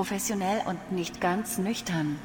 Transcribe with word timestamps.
Professionell 0.00 0.62
und 0.64 0.92
nicht 0.92 1.20
ganz 1.20 1.58
nüchtern. 1.58 2.18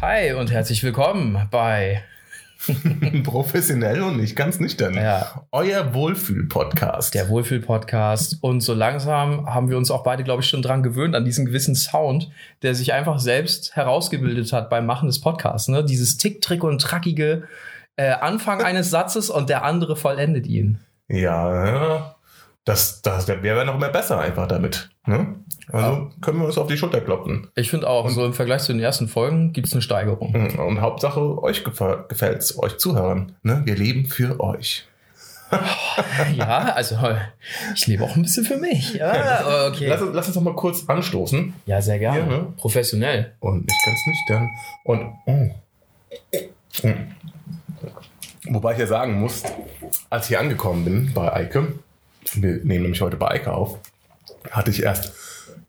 Hi 0.00 0.32
und 0.32 0.50
herzlich 0.50 0.82
willkommen 0.82 1.46
bei 1.52 2.02
Professionell 3.24 4.02
und 4.02 4.16
nicht 4.16 4.36
ganz 4.36 4.60
nüchtern. 4.60 4.94
Ja. 4.94 5.46
Euer 5.52 5.94
Wohlfühl-Podcast. 5.94 7.14
der 7.14 7.28
Wohlfühl-Podcast. 7.28 8.38
Und 8.40 8.60
so 8.60 8.74
langsam 8.74 9.46
haben 9.46 9.70
wir 9.70 9.76
uns 9.76 9.90
auch 9.90 10.02
beide, 10.02 10.24
glaube 10.24 10.42
ich, 10.42 10.48
schon 10.48 10.62
dran 10.62 10.82
gewöhnt, 10.82 11.14
an 11.14 11.24
diesen 11.24 11.46
gewissen 11.46 11.74
Sound, 11.74 12.30
der 12.62 12.74
sich 12.74 12.92
einfach 12.92 13.18
selbst 13.18 13.76
herausgebildet 13.76 14.52
hat 14.52 14.70
beim 14.70 14.86
Machen 14.86 15.06
des 15.06 15.20
Podcasts. 15.20 15.68
Ne? 15.68 15.84
Dieses 15.84 16.16
Tick, 16.16 16.40
Trick 16.40 16.64
und 16.64 16.80
Trackige 16.80 17.44
äh, 17.96 18.10
Anfang 18.10 18.62
eines 18.62 18.90
Satzes 18.90 19.28
und 19.28 19.48
der 19.50 19.64
andere 19.64 19.96
vollendet 19.96 20.46
ihn. 20.46 20.78
Ja, 21.08 22.14
ja. 22.68 22.72
Das, 22.72 23.02
das 23.02 23.28
wäre 23.28 23.64
noch 23.64 23.78
mehr 23.78 23.88
besser 23.88 24.18
einfach 24.20 24.46
damit. 24.46 24.90
Ne? 25.06 25.34
Also 25.72 26.10
können 26.20 26.38
wir 26.40 26.46
uns 26.46 26.58
auf 26.58 26.66
die 26.66 26.76
Schulter 26.78 27.00
klopfen. 27.00 27.48
Ich 27.54 27.70
finde 27.70 27.88
auch, 27.88 28.08
so 28.10 28.24
im 28.24 28.32
Vergleich 28.34 28.62
zu 28.62 28.72
den 28.72 28.80
ersten 28.80 29.08
Folgen 29.08 29.52
gibt 29.52 29.66
es 29.68 29.72
eine 29.72 29.82
Steigerung. 29.82 30.32
Mhm. 30.32 30.58
Und 30.58 30.80
Hauptsache, 30.80 31.42
euch 31.42 31.64
gefällt 31.64 32.38
es, 32.38 32.58
euch 32.58 32.78
Zuhörern. 32.78 33.32
Ne? 33.42 33.62
Wir 33.64 33.74
leben 33.76 34.06
für 34.06 34.38
euch. 34.40 34.86
Ja, 36.36 36.74
also 36.74 36.96
ich 37.74 37.86
lebe 37.86 38.04
auch 38.04 38.14
ein 38.14 38.20
bisschen 38.22 38.44
für 38.44 38.58
mich. 38.58 38.92
Ja, 38.94 39.68
okay. 39.68 39.86
Lass, 39.86 40.02
uns- 40.02 40.14
lass 40.14 40.26
uns 40.26 40.36
noch 40.36 40.42
mal 40.42 40.54
kurz 40.54 40.84
anstoßen. 40.86 41.54
Ja, 41.64 41.80
sehr 41.80 41.98
gerne. 41.98 42.18
Ja, 42.20 42.26
ne? 42.26 42.46
Professionell. 42.58 43.32
Und 43.40 43.64
nicht 43.66 43.82
ganz 43.84 43.98
nüchtern. 44.06 44.50
Und. 44.84 45.12
Oh. 45.26 46.86
Mm. 46.86 47.14
Wobei 48.50 48.72
ich 48.74 48.78
ja 48.78 48.86
sagen 48.86 49.18
muss, 49.20 49.42
als 50.10 50.24
ich 50.24 50.28
hier 50.28 50.40
angekommen 50.40 50.84
bin 50.84 51.12
bei 51.14 51.32
Eike, 51.32 51.68
wir 52.34 52.64
nehmen 52.64 52.82
nämlich 52.82 53.00
heute 53.00 53.16
bei 53.16 53.28
Eike 53.30 53.52
auf, 53.52 53.78
hatte 54.50 54.70
ich 54.70 54.82
erst 54.82 55.12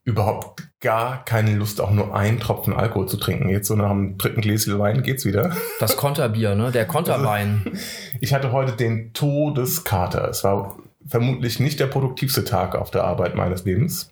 überhaupt 0.04 0.64
gar 0.82 1.24
keine 1.26 1.54
Lust, 1.56 1.82
auch 1.82 1.92
nur 1.92 2.16
einen 2.16 2.40
Tropfen 2.40 2.74
Alkohol 2.74 3.08
zu 3.08 3.18
trinken. 3.18 3.50
Jetzt 3.50 3.68
so 3.68 3.76
nach 3.76 3.90
dem 3.90 4.18
dritten 4.18 4.42
Gläschen 4.42 4.80
Wein 4.80 5.04
geht's 5.04 5.26
wieder. 5.26 5.56
Das 5.80 5.98
Konterbier, 5.98 6.56
ne? 6.56 6.72
Der 6.72 6.86
Konterwein. 6.86 7.62
Ich 8.22 8.34
hatte 8.34 8.52
heute 8.52 8.74
den 8.74 9.14
Todeskater. 9.14 10.28
Es 10.30 10.44
war 10.44 10.78
vermutlich 11.08 11.60
nicht 11.60 11.80
der 11.80 11.88
produktivste 11.88 12.44
Tag 12.44 12.76
auf 12.76 12.92
der 12.92 13.04
Arbeit 13.04 13.36
meines 13.36 13.64
Lebens. 13.66 14.12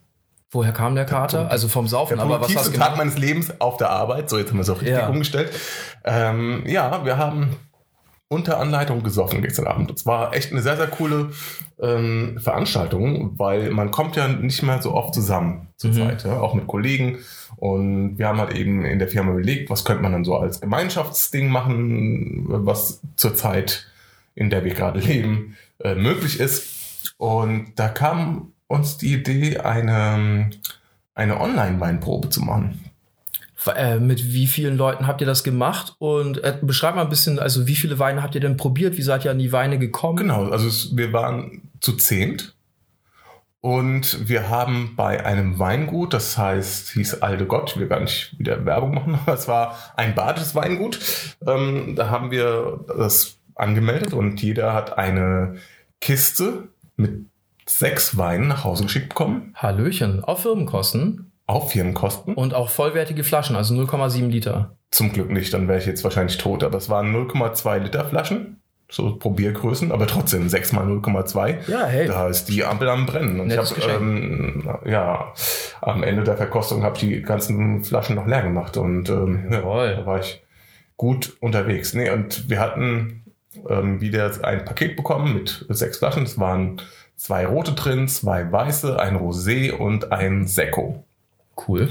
Woher 0.51 0.71
kam 0.71 0.95
der 0.95 1.05
Kater? 1.05 1.51
Also 1.51 1.67
vom 1.67 1.87
Saufen, 1.87 2.15
Der 2.15 2.23
aber 2.23 2.39
was 2.39 2.47
hast 2.47 2.53
produktivste 2.53 2.79
du 2.79 2.85
Tag 2.85 2.97
meines 2.97 3.17
Lebens 3.17 3.59
auf 3.59 3.75
der 3.77 3.89
Arbeit. 3.89 4.29
So, 4.29 4.37
jetzt 4.37 4.49
haben 4.49 4.57
wir 4.57 4.61
es 4.61 4.69
auch 4.69 4.79
richtig 4.81 4.97
Ja. 4.97 5.09
umgestellt. 5.09 5.51
Ähm, 6.05 6.63
ja, 6.65 7.03
wir 7.03 7.17
haben 7.17 7.49
unter 8.29 8.59
Anleitung 8.59 9.03
gesoffen 9.03 9.41
gestern 9.41 9.67
Abend. 9.67 9.91
Es 9.91 10.05
war 10.05 10.33
echt 10.33 10.51
eine 10.51 10.61
sehr, 10.61 10.75
sehr 10.75 10.87
coole 10.87 11.31
ähm, 11.81 12.37
Veranstaltung, 12.41 13.39
weil 13.39 13.69
man 13.71 13.91
kommt 13.91 14.15
ja 14.17 14.27
nicht 14.27 14.63
mehr 14.63 14.81
so 14.81 14.93
oft 14.93 15.13
zusammen 15.13 15.67
zur 15.77 15.91
Mhm. 15.91 15.95
Zeit, 15.95 16.23
ja, 16.25 16.39
auch 16.39 16.53
mit 16.53 16.67
Kollegen. 16.67 17.19
Und 17.55 18.17
wir 18.17 18.27
haben 18.27 18.39
halt 18.39 18.53
eben 18.53 18.83
in 18.83 18.99
der 18.99 19.07
Firma 19.07 19.31
überlegt, 19.31 19.69
was 19.69 19.85
könnte 19.85 20.03
man 20.03 20.11
dann 20.11 20.25
so 20.25 20.35
als 20.37 20.59
Gemeinschaftsding 20.59 21.49
machen, 21.49 22.43
was 22.47 23.01
zur 23.15 23.33
Zeit, 23.33 23.87
in 24.35 24.49
der 24.49 24.65
wir 24.65 24.73
gerade 24.73 24.99
leben, 24.99 25.55
äh, 25.79 25.95
möglich 25.95 26.39
ist. 26.39 27.13
Und 27.17 27.71
da 27.75 27.87
kam 27.87 28.51
uns 28.67 28.97
die 28.97 29.13
Idee, 29.13 29.59
eine, 29.59 30.49
eine 31.15 31.39
Online-Weinprobe 31.39 32.29
zu 32.29 32.41
machen. 32.41 32.83
Äh, 33.67 33.99
mit 33.99 34.33
wie 34.33 34.47
vielen 34.47 34.77
Leuten 34.77 35.07
habt 35.07 35.21
ihr 35.21 35.27
das 35.27 35.43
gemacht? 35.43 35.95
Und 35.99 36.43
äh, 36.43 36.57
beschreib 36.61 36.95
mal 36.95 37.03
ein 37.03 37.09
bisschen, 37.09 37.39
also 37.39 37.67
wie 37.67 37.75
viele 37.75 37.99
Weine 37.99 38.23
habt 38.23 38.35
ihr 38.35 38.41
denn 38.41 38.57
probiert? 38.57 38.97
Wie 38.97 39.01
seid 39.01 39.25
ihr 39.25 39.31
an 39.31 39.39
die 39.39 39.51
Weine 39.51 39.79
gekommen? 39.79 40.17
Genau, 40.17 40.49
also 40.49 40.67
es, 40.67 40.95
wir 40.95 41.13
waren 41.13 41.61
zu 41.79 41.93
zehnt 41.93 42.55
und 43.61 44.29
wir 44.29 44.49
haben 44.49 44.93
bei 44.95 45.25
einem 45.25 45.59
Weingut, 45.59 46.13
das 46.13 46.37
heißt, 46.37 46.91
hieß 46.91 47.21
Alde 47.21 47.45
Gott, 47.45 47.71
ich 47.71 47.77
will 47.77 47.87
gar 47.87 47.99
nicht 47.99 48.37
wieder 48.39 48.65
Werbung 48.65 48.93
machen, 48.93 49.19
aber 49.25 49.33
es 49.33 49.47
war 49.47 49.77
ein 49.95 50.15
badisches 50.15 50.55
Weingut. 50.55 50.99
Ähm, 51.45 51.95
da 51.95 52.09
haben 52.09 52.31
wir 52.31 52.85
das 52.87 53.37
angemeldet 53.55 54.13
und 54.13 54.41
jeder 54.41 54.73
hat 54.73 54.97
eine 54.97 55.55
Kiste 55.99 56.69
mit 56.95 57.25
sechs 57.65 58.17
Weinen 58.17 58.47
nach 58.47 58.63
Hause 58.63 58.83
geschickt 58.83 59.09
bekommen, 59.09 59.53
Hallöchen, 59.55 60.23
auf 60.23 60.43
Firmenkosten 60.43 61.26
auf 61.47 61.71
Firmenkosten. 61.71 62.35
und 62.35 62.53
auch 62.53 62.69
vollwertige 62.69 63.23
Flaschen, 63.23 63.55
also 63.55 63.73
0,7 63.73 64.27
Liter. 64.27 64.77
Zum 64.91 65.11
Glück 65.11 65.31
nicht, 65.31 65.53
dann 65.53 65.67
wäre 65.67 65.79
ich 65.79 65.85
jetzt 65.85 66.03
wahrscheinlich 66.03 66.37
tot, 66.37 66.63
aber 66.63 66.77
es 66.77 66.89
waren 66.89 67.13
0,2 67.15 67.79
Liter 67.79 68.05
Flaschen, 68.05 68.61
so 68.89 69.15
Probiergrößen, 69.17 69.91
aber 69.91 70.07
trotzdem 70.07 70.47
6 70.47 70.73
mal 70.73 70.85
0,2. 70.85 71.69
Ja, 71.69 71.85
hey. 71.85 72.07
Da 72.07 72.27
ist 72.27 72.45
die 72.45 72.63
Ampel 72.63 72.87
am 72.89 73.05
Brennen. 73.05 73.39
Und 73.39 73.49
ich 73.49 73.55
Nettes 73.55 73.71
habe, 73.71 73.81
Geschenk. 73.81 74.01
ähm, 74.01 74.69
ja, 74.85 75.33
am 75.81 76.03
Ende 76.03 76.23
der 76.23 76.37
Verkostung 76.37 76.83
habe 76.83 76.95
ich 76.95 77.01
die 77.01 77.21
ganzen 77.21 77.83
Flaschen 77.83 78.15
noch 78.15 78.27
leer 78.27 78.43
gemacht 78.43 78.77
und 78.77 79.09
ähm, 79.09 79.47
ja, 79.49 79.57
Jawohl. 79.59 79.95
da 79.97 80.05
war 80.05 80.19
ich 80.19 80.41
gut 80.95 81.35
unterwegs. 81.41 81.93
Nee, 81.93 82.09
und 82.09 82.49
wir 82.49 82.59
hatten 82.59 83.23
ähm, 83.69 83.99
wieder 84.01 84.31
ein 84.43 84.63
Paket 84.65 84.95
bekommen 84.95 85.33
mit 85.33 85.65
sechs 85.69 85.97
Flaschen. 85.97 86.23
Es 86.23 86.39
waren 86.39 86.81
zwei 87.15 87.45
rote 87.45 87.73
drin, 87.73 88.07
zwei 88.07 88.49
weiße, 88.51 88.99
ein 88.99 89.17
Rosé 89.17 89.71
und 89.73 90.11
ein 90.11 90.47
Sekko. 90.47 91.03
Cool. 91.67 91.89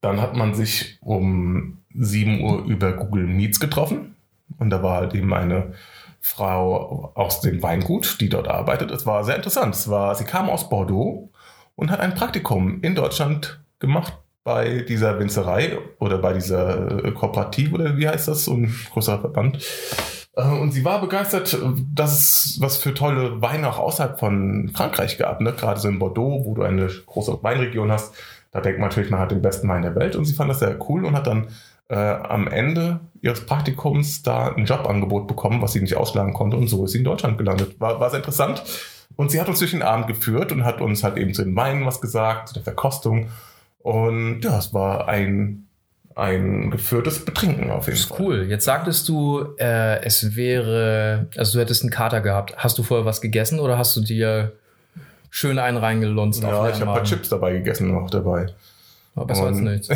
Dann 0.00 0.20
hat 0.20 0.36
man 0.36 0.54
sich 0.54 0.98
um 1.00 1.78
7 1.94 2.40
Uhr 2.42 2.64
über 2.64 2.92
Google 2.92 3.26
Meets 3.26 3.60
getroffen. 3.60 4.16
Und 4.58 4.70
da 4.70 4.82
war 4.82 4.96
halt 4.96 5.14
eben 5.14 5.32
eine 5.34 5.74
Frau 6.20 7.12
aus 7.14 7.40
dem 7.40 7.62
Weingut, 7.62 8.20
die 8.20 8.28
dort 8.28 8.48
arbeitet. 8.48 8.90
Es 8.90 9.06
war 9.06 9.24
sehr 9.24 9.36
interessant. 9.36 9.74
Es 9.74 9.88
war, 9.88 10.14
sie 10.14 10.24
kam 10.24 10.48
aus 10.48 10.68
Bordeaux 10.68 11.30
und 11.76 11.90
hat 11.90 12.00
ein 12.00 12.14
Praktikum 12.14 12.80
in 12.82 12.94
Deutschland 12.94 13.60
gemacht 13.78 14.12
bei 14.44 14.80
dieser 14.80 15.18
Winzerei 15.18 15.78
oder 15.98 16.18
bei 16.18 16.32
dieser 16.32 17.04
äh, 17.04 17.12
Kooperative 17.12 17.74
oder 17.74 17.96
wie 17.96 18.08
heißt 18.08 18.28
das, 18.28 18.44
so 18.44 18.54
ein 18.54 18.74
großer 18.92 19.20
Verband. 19.20 19.58
Äh, 20.34 20.42
Und 20.42 20.72
sie 20.72 20.84
war 20.84 21.00
begeistert, 21.00 21.58
dass 21.94 22.12
es 22.12 22.58
was 22.60 22.78
für 22.78 22.94
tolle 22.94 23.42
Weine 23.42 23.68
auch 23.68 23.78
außerhalb 23.78 24.18
von 24.18 24.70
Frankreich 24.74 25.18
gab. 25.18 25.40
Ne? 25.40 25.52
Gerade 25.52 25.78
so 25.78 25.88
in 25.88 25.98
Bordeaux, 25.98 26.44
wo 26.44 26.54
du 26.54 26.62
eine 26.62 26.86
große 26.86 27.42
Weinregion 27.42 27.92
hast. 27.92 28.14
Da 28.50 28.60
denkt 28.60 28.78
man 28.80 28.88
natürlich, 28.88 29.10
man 29.10 29.20
hat 29.20 29.30
den 29.30 29.42
besten 29.42 29.68
Wein 29.68 29.82
der 29.82 29.94
Welt. 29.94 30.16
Und 30.16 30.24
sie 30.24 30.34
fand 30.34 30.50
das 30.50 30.60
sehr 30.60 30.76
cool 30.88 31.04
und 31.04 31.14
hat 31.14 31.26
dann 31.26 31.48
äh, 31.88 31.94
am 31.96 32.48
Ende 32.48 33.00
ihres 33.20 33.44
Praktikums 33.44 34.22
da 34.22 34.54
ein 34.54 34.64
Jobangebot 34.64 35.26
bekommen, 35.26 35.60
was 35.62 35.72
sie 35.72 35.80
nicht 35.80 35.96
ausschlagen 35.96 36.32
konnte. 36.34 36.56
Und 36.56 36.68
so 36.68 36.84
ist 36.84 36.92
sie 36.92 36.98
in 36.98 37.04
Deutschland 37.04 37.38
gelandet. 37.38 37.80
War, 37.80 38.00
war 38.00 38.10
sehr 38.10 38.20
interessant. 38.20 38.62
Und 39.16 39.30
sie 39.30 39.40
hat 39.40 39.48
uns 39.48 39.58
durch 39.58 39.72
den 39.72 39.82
Abend 39.82 40.06
geführt 40.06 40.52
und 40.52 40.64
hat 40.64 40.80
uns 40.80 41.02
halt 41.02 41.16
eben 41.16 41.34
zu 41.34 41.42
den 41.44 41.56
Weinen 41.56 41.84
was 41.86 42.00
gesagt, 42.00 42.48
zu 42.48 42.54
der 42.54 42.62
Verkostung. 42.62 43.28
Und 43.78 44.40
ja, 44.42 44.58
es 44.58 44.72
war 44.74 45.08
ein, 45.08 45.66
ein 46.14 46.70
geführtes 46.70 47.24
Betrinken 47.24 47.70
auf 47.70 47.86
jeden 47.86 47.96
Das 47.96 48.04
ist 48.04 48.08
Fall. 48.14 48.20
cool. 48.20 48.46
Jetzt 48.48 48.64
sagtest 48.64 49.08
du, 49.08 49.44
äh, 49.58 50.02
es 50.04 50.36
wäre, 50.36 51.26
also 51.36 51.54
du 51.58 51.62
hättest 51.64 51.82
einen 51.82 51.90
Kater 51.90 52.20
gehabt. 52.20 52.54
Hast 52.56 52.78
du 52.78 52.82
vorher 52.82 53.06
was 53.06 53.20
gegessen 53.20 53.60
oder 53.60 53.76
hast 53.78 53.96
du 53.96 54.00
dir 54.02 54.52
schön 55.30 55.58
einen 55.58 55.76
reingelunzt 55.76 56.42
Ja, 56.42 56.68
ich 56.68 56.74
habe 56.80 56.90
ein 56.90 56.96
paar? 56.96 57.04
Chips 57.04 57.28
dabei 57.28 57.52
gegessen 57.52 57.92
noch 57.92 58.10
dabei. 58.10 58.46
Aber 59.14 59.26
besser 59.26 59.46
als 59.46 59.58
Und- 59.58 59.64
nichts. 59.64 59.88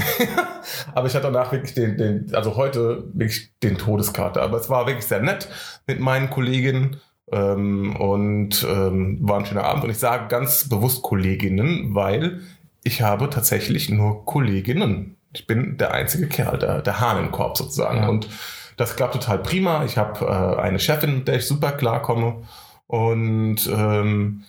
Aber 0.95 1.07
ich 1.07 1.15
hatte 1.15 1.31
danach 1.31 1.53
wirklich 1.53 1.75
den, 1.75 1.97
den, 1.97 2.35
also 2.35 2.57
heute 2.57 3.05
wirklich 3.13 3.51
den 3.63 3.79
Todeskater. 3.79 4.43
Aber 4.43 4.59
es 4.59 4.69
war 4.71 4.87
wirklich 4.87 5.07
sehr 5.07 5.21
nett 5.21 5.49
mit 5.87 6.01
meinen 6.01 6.31
Kolleginnen 6.31 6.97
ähm, 7.31 7.95
und 7.97 8.67
ähm, 8.69 9.19
war 9.23 9.39
ein 9.39 9.47
schöner 9.47 9.65
Abend. 9.65 9.85
Und 9.85 9.91
ich 9.91 9.99
sage 9.99 10.29
ganz 10.29 10.69
bewusst 10.69 11.03
Kolleginnen, 11.03 11.95
weil 11.95 12.41
ich 12.85 13.03
habe 13.03 13.31
tatsächlich 13.31 13.91
nur 13.91 14.25
Kolleginnen. 14.25 15.17
Ich 15.33 15.47
bin 15.47 15.79
der 15.79 15.93
einzige 15.95 16.27
Kerl, 16.27 16.59
der, 16.59 16.83
der 16.83 17.01
Hahn 17.01 17.25
im 17.25 17.31
Korb 17.33 17.57
sozusagen. 17.57 17.99
Ja. 18.03 18.09
Und 18.09 18.29
das 18.77 18.97
klappt 18.97 19.15
total 19.15 19.39
prima. 19.39 19.85
Ich 19.85 19.97
habe 19.99 20.25
äh, 20.25 20.61
eine 20.61 20.79
Chefin, 20.81 21.17
mit 21.19 21.29
der 21.29 21.37
ich 21.37 21.47
super 21.47 21.73
klarkomme. 21.73 22.43
Und 22.87 23.69
ähm, 23.73 24.43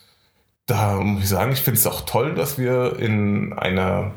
da 0.66 0.96
muss 0.96 1.24
ich 1.24 1.30
sagen, 1.30 1.52
ich 1.52 1.62
finde 1.62 1.80
es 1.80 1.88
auch 1.88 2.02
toll, 2.02 2.36
dass 2.36 2.58
wir 2.58 2.98
in 3.00 3.54
einer, 3.54 4.12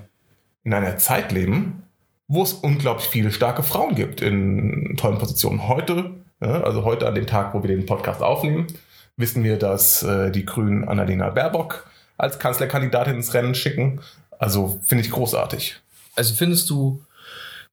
in 0.65 0.73
einer 0.73 0.97
Zeit 0.97 1.33
leben, 1.33 1.83
wo 2.29 2.43
es 2.43 2.53
unglaublich 2.53 3.09
viele 3.09 3.33
starke 3.33 3.63
Frauen 3.63 3.95
gibt 3.95 4.21
in 4.21 4.97
tollen 4.97 5.19
Positionen. 5.19 5.69
Heute, 5.69 6.11
also 6.41 6.85
heute 6.85 7.07
an 7.07 7.15
dem 7.15 7.27
Tag, 7.27 7.55
wo 7.55 7.63
wir 7.63 7.69
den 7.69 7.87
Podcast 7.87 8.23
aufnehmen, 8.23 8.67
wissen 9.17 9.45
wir, 9.45 9.59
dass 9.59 10.03
äh, 10.03 10.31
die 10.31 10.45
Grünen 10.45 10.89
Annalena 10.89 11.31
Baerbock 11.31 11.89
als 12.19 12.39
Kanzlerkandidatin 12.39 13.17
ins 13.17 13.35
Rennen 13.35 13.55
schicken. 13.55 14.01
Also 14.39 14.81
finde 14.85 15.05
ich 15.05 15.11
großartig. 15.11 15.77
Also 16.15 16.35
findest 16.35 16.71
du 16.71 17.03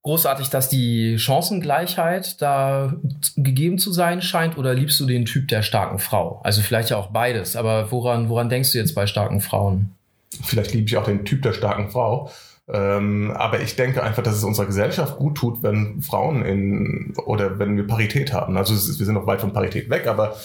großartig, 0.04 0.50
dass 0.50 0.70
die 0.70 1.18
Chancengleichheit 1.18 2.42
da 2.42 2.94
gegeben 3.36 3.78
zu 3.78 3.92
sein 3.92 4.22
scheint 4.22 4.58
oder 4.58 4.74
liebst 4.74 5.00
du 5.00 5.06
den 5.06 5.26
Typ 5.26 5.48
der 5.48 5.64
starken 5.64 5.98
Frau? 5.98 6.42
Also 6.44 6.62
vielleicht 6.62 6.90
ja 6.90 6.98
auch 6.98 7.08
beides, 7.08 7.56
aber 7.56 7.92
woran, 7.92 8.30
woran 8.30 8.50
denkst 8.50 8.74
du 8.74 8.78
jetzt 8.78 8.96
bei 8.96 9.08
starken 9.08 9.40
Frauen? 9.40 9.96
Vielleicht 10.44 10.74
liebe 10.74 10.88
ich 10.88 10.98
auch 10.98 11.06
den 11.06 11.26
Typ 11.26 11.42
der 11.42 11.54
starken 11.54 11.90
Frau. 11.90 12.30
Ähm, 12.68 13.32
aber 13.32 13.60
ich 13.60 13.76
denke 13.76 14.04
einfach, 14.04 14.24
dass 14.24 14.36
es 14.36 14.44
unserer 14.44 14.66
Gesellschaft 14.66 15.18
gut 15.18 15.36
tut, 15.36 15.64
wenn 15.64 16.02
Frauen 16.02 16.44
in 16.46 17.14
oder 17.26 17.60
wenn 17.60 17.76
wir 17.76 17.86
Parität 17.86 18.32
haben. 18.32 18.58
Also 18.58 18.74
ist, 18.74 19.00
wir 19.00 19.06
sind 19.06 19.16
noch 19.16 19.28
weit 19.28 19.42
von 19.42 19.52
Parität 19.52 19.90
weg, 19.90 20.08
aber 20.08 20.36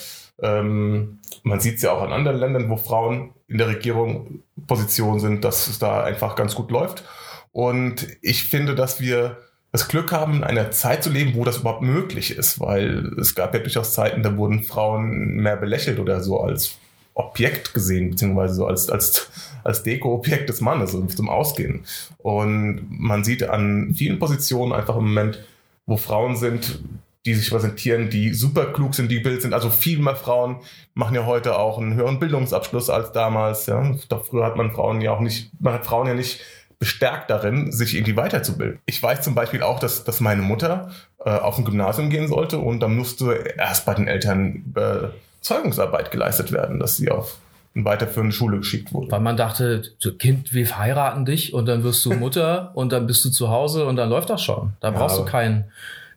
ähm, 0.41 1.19
man 1.43 1.59
sieht 1.59 1.77
es 1.77 1.81
ja 1.81 1.91
auch 1.91 2.03
in 2.05 2.11
anderen 2.11 2.37
Ländern, 2.37 2.69
wo 2.69 2.77
Frauen 2.77 3.31
in 3.47 3.57
der 3.57 3.67
Regierung 3.67 4.43
Position 4.67 5.19
sind, 5.19 5.43
dass 5.43 5.67
es 5.67 5.79
da 5.79 6.03
einfach 6.03 6.35
ganz 6.35 6.55
gut 6.55 6.71
läuft. 6.71 7.03
Und 7.51 8.07
ich 8.21 8.43
finde, 8.43 8.75
dass 8.75 8.99
wir 8.99 9.37
das 9.71 9.87
Glück 9.87 10.11
haben, 10.11 10.37
in 10.37 10.43
einer 10.43 10.71
Zeit 10.71 11.03
zu 11.03 11.09
leben, 11.09 11.35
wo 11.35 11.43
das 11.43 11.57
überhaupt 11.57 11.81
möglich 11.81 12.35
ist, 12.35 12.59
weil 12.59 13.13
es 13.19 13.35
gab 13.35 13.53
ja 13.53 13.59
durchaus 13.59 13.93
Zeiten, 13.93 14.23
da 14.23 14.35
wurden 14.35 14.63
Frauen 14.63 15.35
mehr 15.35 15.57
belächelt 15.57 15.99
oder 15.99 16.21
so 16.21 16.39
als 16.39 16.77
Objekt 17.13 17.73
gesehen, 17.73 18.11
beziehungsweise 18.11 18.55
so 18.55 18.65
als, 18.65 18.89
als, 18.89 19.29
als 19.63 19.83
Deko-Objekt 19.83 20.49
des 20.49 20.61
Mannes 20.61 20.95
also 20.95 21.05
zum 21.05 21.29
Ausgehen. 21.29 21.85
Und 22.17 22.87
man 22.89 23.23
sieht 23.23 23.43
an 23.43 23.93
vielen 23.93 24.19
Positionen 24.19 24.73
einfach 24.73 24.95
im 24.95 25.05
Moment, 25.05 25.43
wo 25.85 25.97
Frauen 25.97 26.35
sind, 26.35 26.79
die 27.25 27.33
sich 27.33 27.49
präsentieren, 27.49 28.09
die 28.09 28.33
super 28.33 28.67
klug 28.67 28.95
sind, 28.95 29.11
die 29.11 29.19
Bild 29.19 29.41
sind. 29.41 29.53
Also 29.53 29.69
viel 29.69 29.99
mehr 29.99 30.15
Frauen 30.15 30.57
machen 30.93 31.15
ja 31.15 31.25
heute 31.25 31.59
auch 31.59 31.77
einen 31.77 31.93
höheren 31.93 32.19
Bildungsabschluss 32.19 32.89
als 32.89 33.11
damals. 33.11 33.65
Ja. 33.65 33.93
Doch 34.07 34.25
früher 34.25 34.45
hat 34.45 34.55
man 34.55 34.71
Frauen 34.71 35.01
ja 35.01 35.11
auch 35.11 35.19
nicht, 35.19 35.51
man 35.59 35.73
hat 35.73 35.85
Frauen 35.85 36.07
ja 36.07 36.13
nicht 36.13 36.39
bestärkt 36.79 37.29
darin, 37.29 37.71
sich 37.73 37.93
irgendwie 37.93 38.15
weiterzubilden. 38.15 38.79
Ich 38.85 39.03
weiß 39.03 39.21
zum 39.21 39.35
Beispiel 39.35 39.61
auch, 39.61 39.79
dass, 39.79 40.05
dass 40.05 40.21
meine 40.21 40.41
Mutter 40.41 40.91
äh, 41.23 41.29
auf 41.29 41.57
ein 41.57 41.65
Gymnasium 41.65 42.09
gehen 42.09 42.29
sollte 42.29 42.57
und 42.57 42.79
dann 42.79 42.95
musste 42.95 43.33
erst 43.57 43.85
bei 43.85 43.93
den 43.93 44.07
Eltern 44.07 44.63
Überzeugungsarbeit 44.67 46.09
geleistet 46.11 46.53
werden, 46.53 46.79
dass 46.79 46.95
sie 46.95 47.11
auf 47.11 47.37
eine 47.75 47.83
weiterführende 47.83 48.33
Schule 48.33 48.57
geschickt 48.57 48.93
wurde. 48.93 49.11
Weil 49.11 49.19
man 49.19 49.35
dachte, 49.35 49.83
Kind, 50.17 50.53
wir 50.53 50.77
heiraten 50.77 51.25
dich 51.25 51.53
und 51.53 51.65
dann 51.65 51.83
wirst 51.83 52.03
du 52.05 52.13
Mutter 52.13 52.71
und 52.75 52.93
dann 52.93 53.05
bist 53.07 53.23
du 53.25 53.29
zu 53.29 53.49
Hause 53.49 53.85
und 53.85 53.97
dann 53.97 54.09
läuft 54.09 54.29
das 54.29 54.41
schon. 54.41 54.71
Da 54.79 54.91
brauchst 54.91 55.17
ja, 55.17 55.23
du 55.23 55.29
keinen 55.29 55.65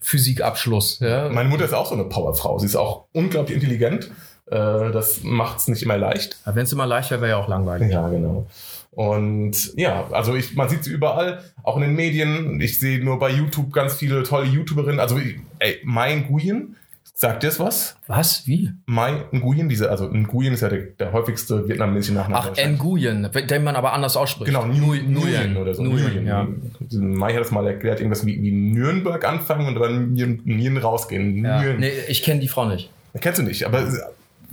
Physikabschluss. 0.01 1.01
Ja. 1.01 1.29
Meine 1.29 1.49
Mutter 1.49 1.65
ist 1.65 1.75
auch 1.75 1.87
so 1.87 1.95
eine 1.95 2.05
Powerfrau. 2.05 2.59
Sie 2.59 2.67
ist 2.67 2.77
auch 2.77 3.05
unglaublich 3.13 3.57
intelligent. 3.57 4.11
Äh, 4.47 4.93
das 4.93 5.23
macht 5.23 5.59
es 5.59 5.69
nicht 5.69 5.83
immer 5.83 5.99
leicht. 5.99 6.39
Wenn 6.45 6.65
es 6.65 6.73
immer 6.73 6.87
leicht 6.87 7.11
wäre, 7.11 7.21
wäre 7.21 7.31
ja 7.33 7.37
auch 7.39 7.49
langweilig. 7.49 7.91
Ja, 7.91 8.09
genau. 8.09 8.47
Und 8.95 9.75
ja, 9.75 10.07
also 10.11 10.35
ich, 10.35 10.55
man 10.55 10.69
sieht 10.69 10.85
sie 10.85 10.93
überall, 10.93 11.43
auch 11.63 11.77
in 11.77 11.83
den 11.83 11.95
Medien. 11.95 12.61
Ich 12.61 12.79
sehe 12.79 13.03
nur 13.03 13.19
bei 13.19 13.31
YouTube 13.31 13.73
ganz 13.73 13.95
viele 13.95 14.23
tolle 14.23 14.47
YouTuberinnen. 14.47 15.01
Also, 15.01 15.19
ey, 15.59 15.79
Mein 15.83 16.27
Nguyen, 16.27 16.77
sagt 17.15 17.43
dir 17.43 17.47
das 17.47 17.59
was? 17.59 17.97
Was? 18.07 18.47
Wie? 18.47 18.71
Mai 18.85 19.25
Nguyen, 19.33 19.71
diese, 19.71 19.91
also 19.91 20.09
Nguyen 20.09 20.53
ist 20.53 20.61
ja 20.61 20.69
der, 20.69 20.81
der 20.81 21.13
häufigste 21.13 21.67
vietnamesische 21.67 22.13
Nachname. 22.13 22.53
Ach, 22.55 22.69
Nguyen, 22.69 23.31
den 23.49 23.65
man 23.65 23.77
aber 23.77 23.95
anders 23.95 24.17
ausspricht. 24.17 24.47
Genau, 24.47 24.67
Nguyen, 24.67 25.15
Nguyen 25.15 25.57
oder 25.57 25.73
so. 25.73 25.83
Nguyen, 25.83 26.27
ja. 26.27 26.47
Mai 26.91 27.33
hat 27.33 27.41
das 27.41 27.51
mal 27.51 27.67
erklärt, 27.67 28.01
irgendwas 28.01 28.27
wie, 28.27 28.43
wie 28.43 28.53
Nürnberg 28.53 29.25
anfangen 29.25 29.69
und 29.69 29.77
dann 29.77 30.15
Nguyen 30.15 30.77
rausgehen. 30.77 31.43
Ja. 31.43 31.63
Nee, 31.63 31.93
ich 32.09 32.23
kenne 32.23 32.41
die 32.41 32.49
Frau 32.49 32.67
nicht. 32.67 32.91
Kennst 33.21 33.39
du 33.39 33.43
nicht, 33.43 33.65
aber 33.65 33.87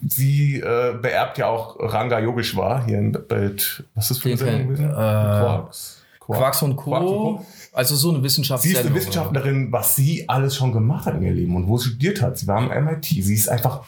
sie 0.07 0.57
äh, 0.59 0.93
beerbt 1.01 1.37
ja 1.37 1.47
auch 1.47 1.77
Ranga 1.79 2.19
Yogeshwar 2.19 2.85
hier 2.85 2.99
in 2.99 3.11
Bild. 3.11 3.83
Was 3.95 4.05
ist 4.05 4.11
das 4.11 4.17
für 4.19 4.29
eine 4.29 4.37
Sendung 4.37 4.67
gewesen? 4.67 4.85
Äh, 4.85 4.93
Quarks. 4.93 6.03
Quarks. 6.19 6.39
Quarks 6.39 6.61
und 6.63 6.75
Co. 6.75 6.91
Quarks 6.91 7.05
und 7.05 7.17
Co. 7.17 7.45
Also 7.73 7.95
so 7.95 8.09
eine 8.09 8.23
Wissenschaftlerin. 8.23 8.75
Sie 8.75 8.79
ist 8.79 8.85
eine 8.85 8.95
Wissenschaftlerin, 8.95 9.71
was 9.71 9.95
sie 9.95 10.27
alles 10.27 10.55
schon 10.55 10.71
gemacht 10.71 11.05
hat 11.05 11.15
in 11.15 11.23
ihr 11.23 11.33
Leben 11.33 11.55
und 11.55 11.67
wo 11.67 11.77
sie 11.77 11.89
studiert 11.89 12.21
hat. 12.21 12.37
Sie 12.37 12.47
war 12.47 12.57
am 12.57 12.85
MIT. 12.85 13.05
Sie 13.05 13.33
ist 13.33 13.49
einfach 13.49 13.83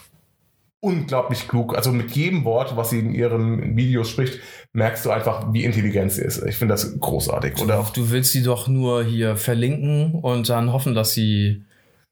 unglaublich 0.80 1.46
klug. 1.46 1.76
Also 1.76 1.92
mit 1.92 2.10
jedem 2.10 2.44
Wort, 2.44 2.76
was 2.76 2.90
sie 2.90 2.98
in 2.98 3.14
ihren 3.14 3.76
Videos 3.76 4.10
spricht, 4.10 4.40
merkst 4.72 5.06
du 5.06 5.10
einfach, 5.10 5.52
wie 5.52 5.64
intelligent 5.64 6.10
sie 6.12 6.22
ist. 6.22 6.42
Ich 6.42 6.56
finde 6.56 6.74
das 6.74 6.98
großartig. 6.98 7.60
Oder? 7.62 7.86
Du 7.94 8.10
willst 8.10 8.32
sie 8.32 8.42
doch 8.42 8.66
nur 8.66 9.04
hier 9.04 9.36
verlinken 9.36 10.14
und 10.14 10.48
dann 10.48 10.72
hoffen, 10.72 10.94
dass 10.94 11.12
sie 11.12 11.62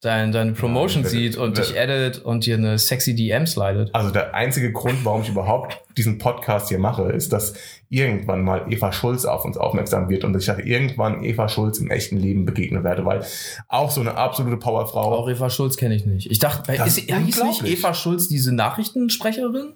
dein, 0.00 0.32
deine 0.32 0.52
Promotion 0.52 1.02
ja, 1.02 1.08
sieht 1.08 1.36
und 1.36 1.58
dich 1.58 1.76
edit 1.76 2.18
und 2.18 2.46
dir 2.46 2.56
eine 2.56 2.78
sexy 2.78 3.14
DM 3.14 3.46
slidet. 3.46 3.94
Also 3.94 4.10
der 4.10 4.34
einzige 4.34 4.72
Grund, 4.72 5.04
warum 5.04 5.22
ich 5.22 5.28
überhaupt 5.28 5.80
diesen 5.96 6.18
Podcast 6.18 6.68
hier 6.68 6.78
mache, 6.78 7.12
ist, 7.12 7.32
dass 7.32 7.54
irgendwann 7.90 8.42
mal 8.42 8.64
Eva 8.72 8.92
Schulz 8.92 9.26
auf 9.26 9.44
uns 9.44 9.58
aufmerksam 9.58 10.08
wird 10.08 10.24
und 10.24 10.32
dass 10.32 10.48
ich 10.48 10.66
irgendwann 10.66 11.22
Eva 11.22 11.48
Schulz 11.48 11.78
im 11.78 11.90
echten 11.90 12.16
Leben 12.16 12.46
begegnen 12.46 12.82
werde, 12.82 13.04
weil 13.04 13.24
auch 13.68 13.90
so 13.90 14.00
eine 14.00 14.14
absolute 14.14 14.56
Powerfrau. 14.56 15.14
Auch 15.14 15.28
Eva 15.28 15.50
Schulz 15.50 15.76
kenne 15.76 15.94
ich 15.94 16.06
nicht. 16.06 16.30
Ich 16.30 16.38
dachte, 16.38 16.72
ist, 16.72 16.98
ist, 16.98 17.10
ist 17.10 17.44
nicht 17.44 17.64
Eva 17.64 17.92
Schulz 17.92 18.28
diese 18.28 18.54
Nachrichtensprecherin? 18.54 19.74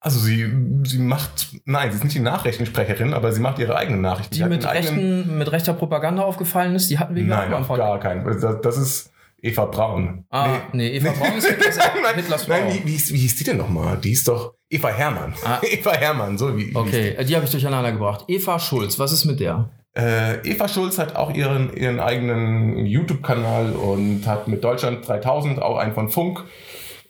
Also 0.00 0.20
sie, 0.20 0.46
sie 0.84 0.98
macht, 0.98 1.48
nein, 1.64 1.90
sie 1.90 1.96
ist 1.96 2.04
nicht 2.04 2.14
die 2.14 2.20
Nachrichtensprecherin, 2.20 3.14
aber 3.14 3.32
sie 3.32 3.40
macht 3.40 3.58
ihre 3.58 3.76
eigenen 3.76 4.00
Nachrichten. 4.00 4.34
Die, 4.34 4.42
die 4.42 4.48
mit, 4.48 4.64
rechten, 4.64 5.38
mit 5.38 5.50
rechter 5.50 5.72
Propaganda 5.72 6.22
aufgefallen 6.22 6.76
ist, 6.76 6.88
die 6.88 6.98
hatten 6.98 7.16
wir 7.16 7.22
ja 7.22 7.48
Nein, 7.48 7.54
auf 7.54 7.68
gar 7.68 7.98
keinen. 7.98 8.24
Das, 8.24 8.60
das 8.62 8.76
ist 8.76 9.10
Eva 9.40 9.66
Braun. 9.66 10.24
Ah, 10.30 10.48
nee, 10.72 10.90
nee 10.90 10.96
Eva 10.96 11.12
Braun 11.12 11.38
ist 11.38 11.46
Hitlers, 11.46 11.76
nein, 12.02 12.14
Hitlers 12.16 12.44
Frau. 12.44 12.54
Nein, 12.54 12.80
wie, 12.84 12.88
wie, 12.88 13.14
wie 13.14 13.18
hieß 13.18 13.36
die 13.36 13.44
denn 13.44 13.56
nochmal? 13.56 13.96
Die 13.98 14.12
ist 14.12 14.26
doch 14.26 14.54
Eva 14.68 14.88
Hermann. 14.88 15.34
Ah. 15.44 15.60
Eva 15.62 15.92
Hermann, 15.92 16.38
so 16.38 16.56
wie. 16.56 16.74
Okay, 16.74 17.24
die 17.24 17.34
habe 17.34 17.44
ich 17.44 17.50
durcheinander 17.50 17.92
gebracht. 17.92 18.24
Eva 18.28 18.58
Schulz, 18.58 18.98
was 18.98 19.12
ist 19.12 19.24
mit 19.24 19.40
der? 19.40 19.70
Äh, 19.96 20.48
Eva 20.48 20.68
Schulz 20.68 20.98
hat 20.98 21.16
auch 21.16 21.32
ihren, 21.34 21.74
ihren 21.76 22.00
eigenen 22.00 22.86
YouTube-Kanal 22.86 23.72
und 23.72 24.26
hat 24.26 24.48
mit 24.48 24.62
Deutschland 24.62 25.06
3000 25.06 25.60
auch 25.62 25.78
ein 25.78 25.94
von 25.94 26.08
Funk 26.08 26.44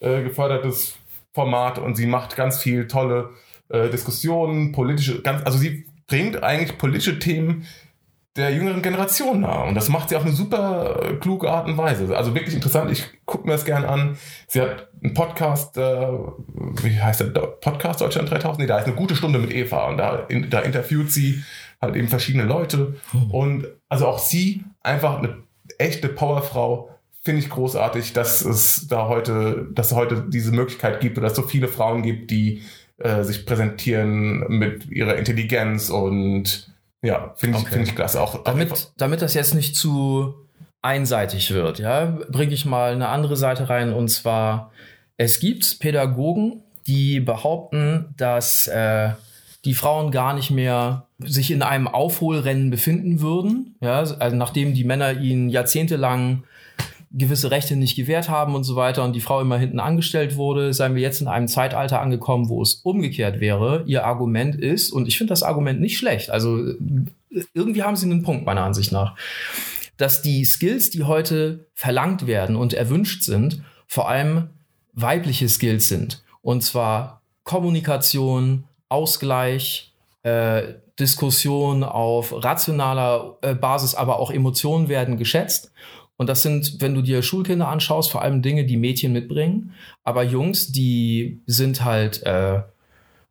äh, 0.00 0.22
gefördertes 0.22 0.96
Format 1.34 1.78
und 1.78 1.96
sie 1.96 2.06
macht 2.06 2.36
ganz 2.36 2.58
viel 2.58 2.88
tolle 2.88 3.30
äh, 3.68 3.88
Diskussionen, 3.90 4.72
politische, 4.72 5.22
ganz, 5.22 5.42
also 5.44 5.58
sie 5.58 5.86
bringt 6.06 6.42
eigentlich 6.42 6.78
politische 6.78 7.18
Themen 7.18 7.66
der 8.38 8.54
jüngeren 8.54 8.80
Generation 8.80 9.40
nah. 9.40 9.64
Und 9.64 9.74
das 9.74 9.88
macht 9.88 10.08
sie 10.08 10.16
auf 10.16 10.24
eine 10.24 10.32
super 10.32 11.00
äh, 11.02 11.14
kluge 11.14 11.50
Art 11.50 11.66
und 11.66 11.76
Weise. 11.76 12.16
Also 12.16 12.34
wirklich 12.34 12.54
interessant. 12.54 12.90
Ich 12.90 13.04
gucke 13.26 13.46
mir 13.46 13.52
das 13.52 13.64
gerne 13.64 13.88
an. 13.88 14.16
Sie 14.46 14.60
hat 14.60 14.88
einen 15.02 15.14
Podcast, 15.14 15.76
äh, 15.76 16.08
wie 16.82 17.00
heißt 17.00 17.20
der? 17.20 17.26
Podcast 17.26 18.00
Deutschland 18.00 18.30
3000? 18.30 18.60
Nee, 18.60 18.66
da 18.66 18.78
ist 18.78 18.86
eine 18.86 18.94
gute 18.94 19.16
Stunde 19.16 19.38
mit 19.38 19.52
Eva. 19.52 19.88
Und 19.88 19.98
da, 19.98 20.24
in, 20.28 20.48
da 20.48 20.60
interviewt 20.60 21.10
sie 21.10 21.42
halt 21.82 21.96
eben 21.96 22.08
verschiedene 22.08 22.44
Leute. 22.44 22.96
Mhm. 23.12 23.30
Und 23.30 23.66
also 23.88 24.06
auch 24.06 24.18
sie, 24.18 24.64
einfach 24.82 25.18
eine 25.18 25.38
echte 25.78 26.08
Powerfrau, 26.08 26.90
finde 27.22 27.42
ich 27.42 27.50
großartig, 27.50 28.12
dass 28.12 28.44
es 28.44 28.88
da 28.88 29.08
heute, 29.08 29.66
dass 29.72 29.88
es 29.88 29.96
heute 29.96 30.24
diese 30.28 30.52
Möglichkeit 30.52 31.00
gibt 31.00 31.18
oder 31.18 31.28
dass 31.28 31.36
es 31.36 31.44
so 31.44 31.48
viele 31.48 31.68
Frauen 31.68 32.02
gibt, 32.02 32.30
die 32.30 32.62
äh, 32.98 33.22
sich 33.22 33.44
präsentieren 33.44 34.46
mit 34.48 34.90
ihrer 34.90 35.16
Intelligenz 35.16 35.90
und 35.90 36.72
ja, 37.02 37.34
finde 37.36 37.58
ich, 37.58 37.64
okay. 37.64 37.74
find 37.74 37.88
ich 37.88 37.94
klasse. 37.94 38.20
Auch, 38.20 38.42
damit, 38.44 38.92
damit 38.96 39.22
das 39.22 39.34
jetzt 39.34 39.54
nicht 39.54 39.76
zu 39.76 40.34
einseitig 40.82 41.52
wird, 41.52 41.78
ja, 41.78 42.18
bringe 42.30 42.54
ich 42.54 42.64
mal 42.64 42.92
eine 42.92 43.08
andere 43.08 43.36
Seite 43.36 43.68
rein. 43.68 43.92
Und 43.92 44.08
zwar, 44.08 44.72
es 45.16 45.40
gibt 45.40 45.80
Pädagogen, 45.80 46.62
die 46.86 47.20
behaupten, 47.20 48.14
dass 48.16 48.66
äh, 48.66 49.10
die 49.64 49.74
Frauen 49.74 50.10
gar 50.10 50.34
nicht 50.34 50.50
mehr 50.50 51.06
sich 51.18 51.50
in 51.50 51.62
einem 51.62 51.88
Aufholrennen 51.88 52.70
befinden 52.70 53.20
würden, 53.20 53.76
ja, 53.80 53.98
also 53.98 54.36
nachdem 54.36 54.74
die 54.74 54.84
Männer 54.84 55.12
ihnen 55.12 55.48
jahrzehntelang 55.48 56.44
gewisse 57.10 57.50
Rechte 57.50 57.76
nicht 57.76 57.96
gewährt 57.96 58.28
haben 58.28 58.54
und 58.54 58.64
so 58.64 58.76
weiter 58.76 59.02
und 59.04 59.14
die 59.14 59.20
Frau 59.20 59.40
immer 59.40 59.58
hinten 59.58 59.80
angestellt 59.80 60.36
wurde, 60.36 60.74
seien 60.74 60.94
wir 60.94 61.02
jetzt 61.02 61.20
in 61.20 61.28
einem 61.28 61.48
Zeitalter 61.48 62.00
angekommen, 62.00 62.48
wo 62.48 62.60
es 62.60 62.74
umgekehrt 62.74 63.40
wäre. 63.40 63.84
Ihr 63.86 64.04
Argument 64.04 64.54
ist, 64.54 64.92
und 64.92 65.08
ich 65.08 65.16
finde 65.16 65.32
das 65.32 65.42
Argument 65.42 65.80
nicht 65.80 65.96
schlecht, 65.96 66.30
also 66.30 66.74
irgendwie 67.54 67.82
haben 67.82 67.96
sie 67.96 68.06
einen 68.06 68.22
Punkt 68.22 68.44
meiner 68.44 68.62
Ansicht 68.62 68.92
nach, 68.92 69.16
dass 69.96 70.22
die 70.22 70.44
Skills, 70.44 70.90
die 70.90 71.04
heute 71.04 71.66
verlangt 71.74 72.26
werden 72.26 72.56
und 72.56 72.72
erwünscht 72.72 73.22
sind, 73.22 73.62
vor 73.86 74.08
allem 74.08 74.50
weibliche 74.92 75.48
Skills 75.48 75.88
sind. 75.88 76.22
Und 76.42 76.62
zwar 76.62 77.22
Kommunikation, 77.44 78.64
Ausgleich, 78.88 79.92
äh, 80.22 80.74
Diskussion 80.98 81.84
auf 81.84 82.32
rationaler 82.32 83.38
äh, 83.42 83.54
Basis, 83.54 83.94
aber 83.94 84.18
auch 84.18 84.30
Emotionen 84.30 84.88
werden 84.88 85.16
geschätzt. 85.16 85.72
Und 86.18 86.28
das 86.28 86.42
sind, 86.42 86.80
wenn 86.80 86.94
du 86.94 87.00
dir 87.00 87.22
Schulkinder 87.22 87.68
anschaust, 87.68 88.10
vor 88.10 88.22
allem 88.22 88.42
Dinge, 88.42 88.66
die 88.66 88.76
Mädchen 88.76 89.12
mitbringen. 89.12 89.72
Aber 90.02 90.24
Jungs, 90.24 90.72
die 90.72 91.40
sind 91.46 91.84
halt 91.84 92.24
äh, 92.24 92.60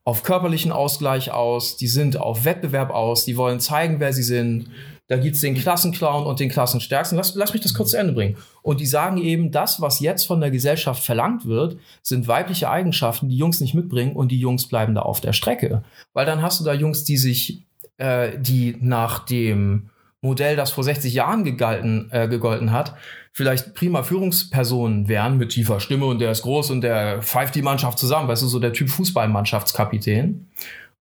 auf 0.06 0.24
körperlichen 0.24 0.72
Ausgleich 0.72 1.32
aus, 1.32 1.75
die 1.75 1.88
sind 1.88 2.15
auf 2.15 2.46
Wettbewerb 2.46 2.91
aus, 2.91 3.25
die 3.25 3.36
wollen 3.36 3.60
zeigen, 3.60 4.00
wer 4.00 4.13
sie 4.13 4.24
sind. 4.24 4.70
Da 5.08 5.17
gibt's 5.17 5.41
den 5.41 5.56
Klassenclown 5.56 6.25
und 6.25 6.39
den 6.39 6.48
Klassenstärksten. 6.48 7.17
Lass, 7.17 7.36
lass 7.36 7.51
mich 7.51 7.62
das 7.62 7.74
kurz 7.74 7.91
zu 7.91 7.98
Ende 7.98 8.13
bringen. 8.13 8.38
Und 8.62 8.79
die 8.79 8.86
sagen 8.86 9.17
eben, 9.17 9.51
das, 9.51 9.82
was 9.82 10.00
jetzt 10.00 10.25
von 10.25 10.39
der 10.39 10.51
Gesellschaft 10.51 11.03
verlangt 11.03 11.46
wird, 11.46 11.77
sind 12.01 12.27
weibliche 12.29 12.70
Eigenschaften, 12.70 13.27
die 13.27 13.38
Jungs 13.38 13.60
nicht 13.60 13.74
mitbringen 13.74 14.15
und 14.15 14.32
die 14.32 14.39
Jungs 14.39 14.67
bleiben 14.67 14.96
da 14.96 15.01
auf 15.01 15.20
der 15.20 15.34
Strecke. 15.34 15.84
Weil 16.13 16.25
dann 16.25 16.41
hast 16.41 16.62
du 16.62 16.63
da 16.63 16.74
Jungs, 16.74 17.03
die 17.03 17.17
sich, 17.17 17.63
äh, 17.98 18.39
die 18.39 18.77
nach 18.79 19.25
dem 19.25 19.89
Modell, 20.21 20.55
das 20.55 20.71
vor 20.71 20.83
60 20.83 21.13
Jahren 21.13 21.43
gegalten, 21.43 22.09
äh, 22.12 22.27
gegolten 22.27 22.71
hat, 22.71 22.95
vielleicht 23.31 23.75
prima 23.75 24.03
Führungspersonen 24.03 25.07
wären 25.07 25.38
mit 25.38 25.50
tiefer 25.50 25.79
Stimme 25.79 26.05
und 26.05 26.19
der 26.19 26.31
ist 26.31 26.41
groß 26.41 26.71
und 26.71 26.81
der 26.81 27.21
pfeift 27.21 27.53
die 27.55 27.62
Mannschaft 27.62 28.00
zusammen, 28.00 28.27
weißt 28.27 28.41
du, 28.41 28.47
so 28.47 28.59
der 28.59 28.74
Typ 28.74 28.89
Fußballmannschaftskapitän. 28.89 30.50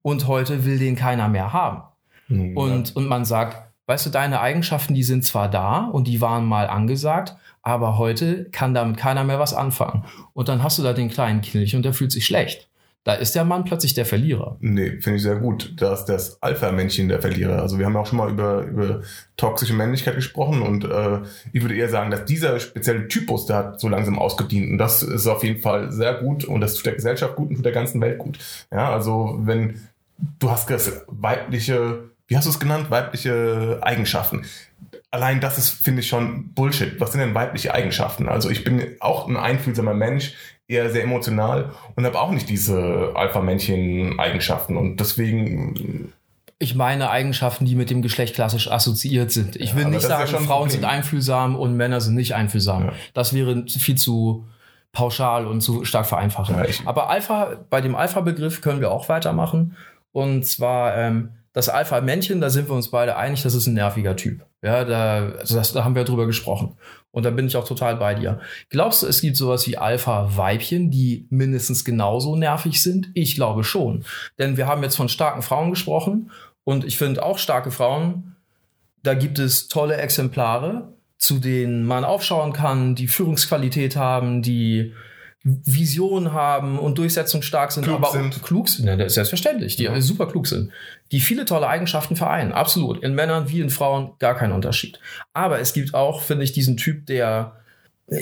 Und 0.02 0.28
heute 0.28 0.64
will 0.64 0.78
den 0.78 0.96
keiner 0.96 1.28
mehr 1.28 1.52
haben. 1.52 1.82
Mhm. 2.28 2.56
Und, 2.56 2.94
und 2.94 3.08
man 3.08 3.24
sagt, 3.24 3.72
weißt 3.86 4.06
du, 4.06 4.10
deine 4.10 4.40
Eigenschaften, 4.40 4.94
die 4.94 5.02
sind 5.02 5.24
zwar 5.24 5.50
da 5.50 5.86
und 5.86 6.06
die 6.06 6.20
waren 6.20 6.44
mal 6.44 6.68
angesagt, 6.68 7.36
aber 7.62 7.98
heute 7.98 8.44
kann 8.50 8.74
damit 8.74 8.96
keiner 8.96 9.24
mehr 9.24 9.38
was 9.38 9.54
anfangen. 9.54 10.04
Und 10.34 10.48
dann 10.48 10.62
hast 10.62 10.78
du 10.78 10.82
da 10.82 10.92
den 10.92 11.08
kleinen 11.08 11.40
Kilch 11.40 11.74
und 11.74 11.84
der 11.84 11.92
fühlt 11.92 12.12
sich 12.12 12.26
schlecht. 12.26 12.68
Da 13.06 13.14
ist 13.14 13.36
der 13.36 13.44
Mann 13.44 13.64
plötzlich 13.64 13.94
der 13.94 14.04
Verlierer. 14.04 14.56
Nee, 14.58 14.98
finde 15.00 15.18
ich 15.18 15.22
sehr 15.22 15.36
gut. 15.36 15.74
Da 15.76 15.94
ist 15.94 16.06
das 16.06 16.42
Alpha-Männchen 16.42 17.08
der 17.08 17.20
Verlierer. 17.20 17.62
Also 17.62 17.78
wir 17.78 17.86
haben 17.86 17.94
auch 17.94 18.06
schon 18.06 18.18
mal 18.18 18.28
über, 18.28 18.64
über 18.64 19.02
toxische 19.36 19.74
Männlichkeit 19.74 20.16
gesprochen 20.16 20.60
und 20.60 20.84
äh, 20.84 21.20
ich 21.52 21.62
würde 21.62 21.76
eher 21.76 21.88
sagen, 21.88 22.10
dass 22.10 22.24
dieser 22.24 22.58
spezielle 22.58 23.06
Typus, 23.06 23.46
der 23.46 23.56
hat 23.58 23.80
so 23.80 23.88
langsam 23.88 24.18
ausgedient 24.18 24.72
und 24.72 24.78
das 24.78 25.04
ist 25.04 25.28
auf 25.28 25.44
jeden 25.44 25.60
Fall 25.60 25.92
sehr 25.92 26.14
gut 26.14 26.46
und 26.46 26.60
das 26.60 26.74
tut 26.74 26.86
der 26.86 26.94
Gesellschaft 26.94 27.36
gut 27.36 27.50
und 27.50 27.54
tut 27.54 27.64
der 27.64 27.70
ganzen 27.70 28.00
Welt 28.00 28.18
gut. 28.18 28.40
Ja, 28.72 28.92
also 28.92 29.38
wenn 29.42 29.82
du 30.40 30.50
hast 30.50 30.68
das 30.68 31.04
weibliche, 31.06 32.10
wie 32.26 32.36
hast 32.36 32.46
du 32.46 32.50
es 32.50 32.58
genannt, 32.58 32.90
weibliche 32.90 33.78
Eigenschaften. 33.82 34.46
Allein 35.16 35.40
das 35.40 35.56
ist, 35.58 35.70
finde 35.70 36.00
ich, 36.00 36.08
schon 36.08 36.52
Bullshit. 36.52 37.00
Was 37.00 37.12
sind 37.12 37.20
denn 37.22 37.34
weibliche 37.34 37.72
Eigenschaften? 37.72 38.28
Also 38.28 38.50
ich 38.50 38.64
bin 38.64 38.82
auch 39.00 39.26
ein 39.28 39.36
einfühlsamer 39.36 39.94
Mensch 39.94 40.34
eher 40.68 40.90
sehr 40.90 41.04
emotional 41.04 41.70
und 41.94 42.04
habe 42.04 42.20
auch 42.20 42.30
nicht 42.32 42.48
diese 42.48 43.12
Alpha-Männchen-Eigenschaften. 43.14 44.76
Und 44.76 44.96
deswegen. 45.00 46.12
Ich 46.58 46.74
meine 46.74 47.10
Eigenschaften, 47.10 47.66
die 47.66 47.74
mit 47.74 47.90
dem 47.90 48.02
Geschlecht 48.02 48.34
klassisch 48.34 48.70
assoziiert 48.70 49.30
sind. 49.30 49.56
Ich 49.56 49.74
will 49.74 49.82
aber 49.84 49.90
nicht 49.92 50.02
ja 50.02 50.08
sagen, 50.08 50.34
ein 50.36 50.44
Frauen 50.44 50.70
sind 50.70 50.84
einfühlsam 50.84 51.56
und 51.56 51.76
Männer 51.76 52.00
sind 52.00 52.14
nicht 52.14 52.34
einfühlsam. 52.34 52.86
Ja. 52.86 52.92
Das 53.14 53.34
wäre 53.34 53.64
viel 53.66 53.96
zu 53.96 54.46
pauschal 54.92 55.46
und 55.46 55.60
zu 55.60 55.84
stark 55.84 56.06
vereinfachen. 56.06 56.56
Ja, 56.56 56.64
ich- 56.64 56.82
aber 56.86 57.10
Alpha, 57.10 57.56
bei 57.68 57.80
dem 57.82 57.94
Alpha-Begriff 57.94 58.62
können 58.62 58.80
wir 58.80 58.90
auch 58.90 59.08
weitermachen. 59.10 59.76
Und 60.12 60.46
zwar 60.46 60.96
ähm, 60.96 61.30
das 61.56 61.70
Alpha-Männchen, 61.70 62.42
da 62.42 62.50
sind 62.50 62.68
wir 62.68 62.74
uns 62.74 62.90
beide 62.90 63.16
einig, 63.16 63.42
das 63.42 63.54
ist 63.54 63.66
ein 63.66 63.72
nerviger 63.72 64.14
Typ. 64.14 64.44
Ja, 64.60 64.84
da, 64.84 65.30
also 65.38 65.56
das, 65.56 65.72
da 65.72 65.84
haben 65.84 65.94
wir 65.94 66.04
drüber 66.04 66.26
gesprochen. 66.26 66.76
Und 67.12 67.22
da 67.24 67.30
bin 67.30 67.46
ich 67.46 67.56
auch 67.56 67.66
total 67.66 67.96
bei 67.96 68.14
dir. 68.14 68.40
Glaubst 68.68 69.02
du, 69.02 69.06
es 69.06 69.22
gibt 69.22 69.38
sowas 69.38 69.66
wie 69.66 69.78
Alpha-Weibchen, 69.78 70.90
die 70.90 71.26
mindestens 71.30 71.86
genauso 71.86 72.36
nervig 72.36 72.82
sind? 72.82 73.08
Ich 73.14 73.36
glaube 73.36 73.64
schon. 73.64 74.04
Denn 74.38 74.58
wir 74.58 74.66
haben 74.66 74.82
jetzt 74.82 74.96
von 74.96 75.08
starken 75.08 75.40
Frauen 75.40 75.70
gesprochen. 75.70 76.30
Und 76.64 76.84
ich 76.84 76.98
finde 76.98 77.22
auch 77.22 77.38
starke 77.38 77.70
Frauen, 77.70 78.36
da 79.02 79.14
gibt 79.14 79.38
es 79.38 79.68
tolle 79.68 79.96
Exemplare, 79.96 80.92
zu 81.16 81.38
denen 81.38 81.86
man 81.86 82.04
aufschauen 82.04 82.52
kann, 82.52 82.94
die 82.96 83.08
Führungsqualität 83.08 83.96
haben, 83.96 84.42
die 84.42 84.92
Vision 85.64 86.32
haben 86.32 86.78
und 86.78 86.98
durchsetzungsstark 86.98 87.70
sind, 87.70 87.84
Klug 87.84 87.96
aber 87.96 88.10
sind. 88.10 88.34
auch 88.36 88.42
klug 88.42 88.68
sind. 88.68 88.86
Ja, 88.86 88.96
das 88.96 89.08
ist 89.08 89.14
selbstverständlich, 89.14 89.76
die 89.76 89.84
Ja. 89.84 90.00
super 90.00 90.26
klug 90.26 90.48
sind, 90.48 90.70
die 91.12 91.20
viele 91.20 91.44
tolle 91.44 91.68
Eigenschaften 91.68 92.16
vereinen. 92.16 92.52
Absolut. 92.52 93.02
In 93.04 93.14
Männern 93.14 93.48
wie 93.48 93.60
in 93.60 93.70
Frauen 93.70 94.10
gar 94.18 94.34
kein 94.34 94.50
Unterschied. 94.50 94.98
Aber 95.34 95.60
es 95.60 95.72
gibt 95.72 95.94
auch, 95.94 96.22
finde 96.22 96.42
ich, 96.44 96.52
diesen 96.52 96.76
Typ 96.76 97.06
der 97.06 97.52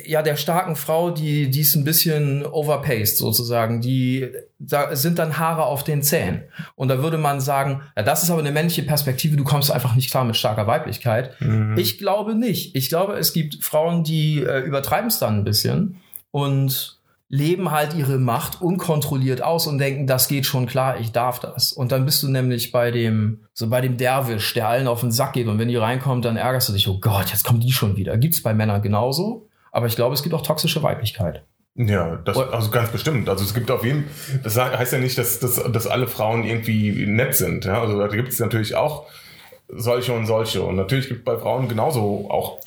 ja, 0.07 0.23
der 0.23 0.37
starken 0.37 0.77
Frau, 0.77 1.11
die, 1.11 1.51
die 1.51 1.61
ist 1.61 1.75
ein 1.75 1.85
bisschen 1.85 2.47
overpaced 2.47 3.19
sozusagen. 3.19 3.83
Die, 3.83 4.31
da 4.59 4.97
sind 4.97 5.19
dann 5.19 5.37
Haare 5.39 5.67
auf 5.67 5.85
den 5.85 6.03
Zähnen. 6.03 6.45
Und 6.75 6.89
da 6.89 7.03
würde 7.03 7.19
man 7.19 7.39
sagen, 7.39 7.83
ja, 7.95 8.03
das 8.03 8.23
ist 8.23 8.31
aber 8.31 8.41
eine 8.41 8.51
männliche 8.51 8.83
Perspektive, 8.83 9.37
du 9.37 9.45
kommst 9.45 9.71
einfach 9.71 9.95
nicht 9.95 10.11
klar 10.11 10.25
mit 10.25 10.37
starker 10.39 10.67
Weiblichkeit. 10.67 11.39
Mhm. 11.39 11.77
Ich 11.77 11.99
glaube 11.99 12.35
nicht. 12.35 12.75
Ich 12.75 12.89
glaube, 12.89 13.19
es 13.19 13.35
gibt 13.35 13.63
Frauen, 13.63 14.05
die 14.05 14.39
äh, 14.43 14.61
übertreiben 14.61 15.09
es 15.09 15.19
dann 15.19 15.41
ein 15.41 15.45
bisschen 15.45 15.97
und 16.31 16.99
leben 17.29 17.71
halt 17.71 17.95
ihre 17.95 18.19
Macht 18.19 18.61
unkontrolliert 18.61 19.43
aus 19.43 19.67
und 19.67 19.79
denken, 19.79 20.07
das 20.07 20.29
geht 20.29 20.47
schon 20.47 20.67
klar, 20.67 21.01
ich 21.01 21.13
darf 21.13 21.41
das. 21.41 21.73
Und 21.73 21.91
dann 21.91 22.05
bist 22.05 22.23
du 22.23 22.29
nämlich 22.29 22.71
bei 22.71 22.91
dem, 22.91 23.47
so 23.53 23.69
bei 23.69 23.81
dem 23.81 23.97
Derwisch, 23.97 24.55
der 24.55 24.69
allen 24.69 24.87
auf 24.87 25.01
den 25.01 25.11
Sack 25.11 25.33
geht 25.33 25.49
und 25.49 25.59
wenn 25.59 25.69
die 25.69 25.77
reinkommt, 25.77 26.25
dann 26.25 26.37
ärgerst 26.37 26.69
du 26.69 26.73
dich, 26.73 26.87
oh 26.89 26.99
Gott, 27.01 27.31
jetzt 27.31 27.45
kommen 27.45 27.61
die 27.61 27.73
schon 27.73 27.97
wieder. 27.97 28.17
Gibt's 28.19 28.43
bei 28.43 28.55
Männern 28.55 28.83
genauso, 28.83 29.49
aber 29.73 29.87
ich 29.87 29.97
glaube, 29.97 30.15
es 30.15 30.23
gibt 30.23 30.35
auch 30.35 30.43
toxische 30.43 30.83
Weiblichkeit. 30.83 31.43
Ja, 31.77 32.17
das, 32.25 32.37
also 32.37 32.71
ganz 32.71 32.91
bestimmt. 32.91 33.29
Also 33.29 33.43
es 33.43 33.53
gibt 33.53 33.71
auf 33.71 33.85
jeden 33.85 34.05
das 34.45 34.57
heißt 34.57 34.93
ja 34.93 34.99
nicht, 35.01 35.19
dass, 35.19 35.41
dass, 35.41 35.57
dass 35.57 35.87
alle 35.89 36.07
Frauen 36.07 36.45
irgendwie 36.45 37.05
nett 37.07 37.35
sind. 37.35 37.65
Ja? 37.65 37.81
Also 37.81 37.99
da 37.99 38.07
gibt 38.07 38.29
es 38.29 38.39
natürlich 38.39 38.77
auch 38.77 39.07
solche 39.69 40.13
und 40.13 40.27
solche. 40.27 40.63
Und 40.63 40.77
natürlich 40.77 41.09
gibt 41.09 41.21
es 41.21 41.25
bei 41.25 41.37
Frauen 41.37 41.69
genauso 41.69 42.31
auch, 42.31 42.61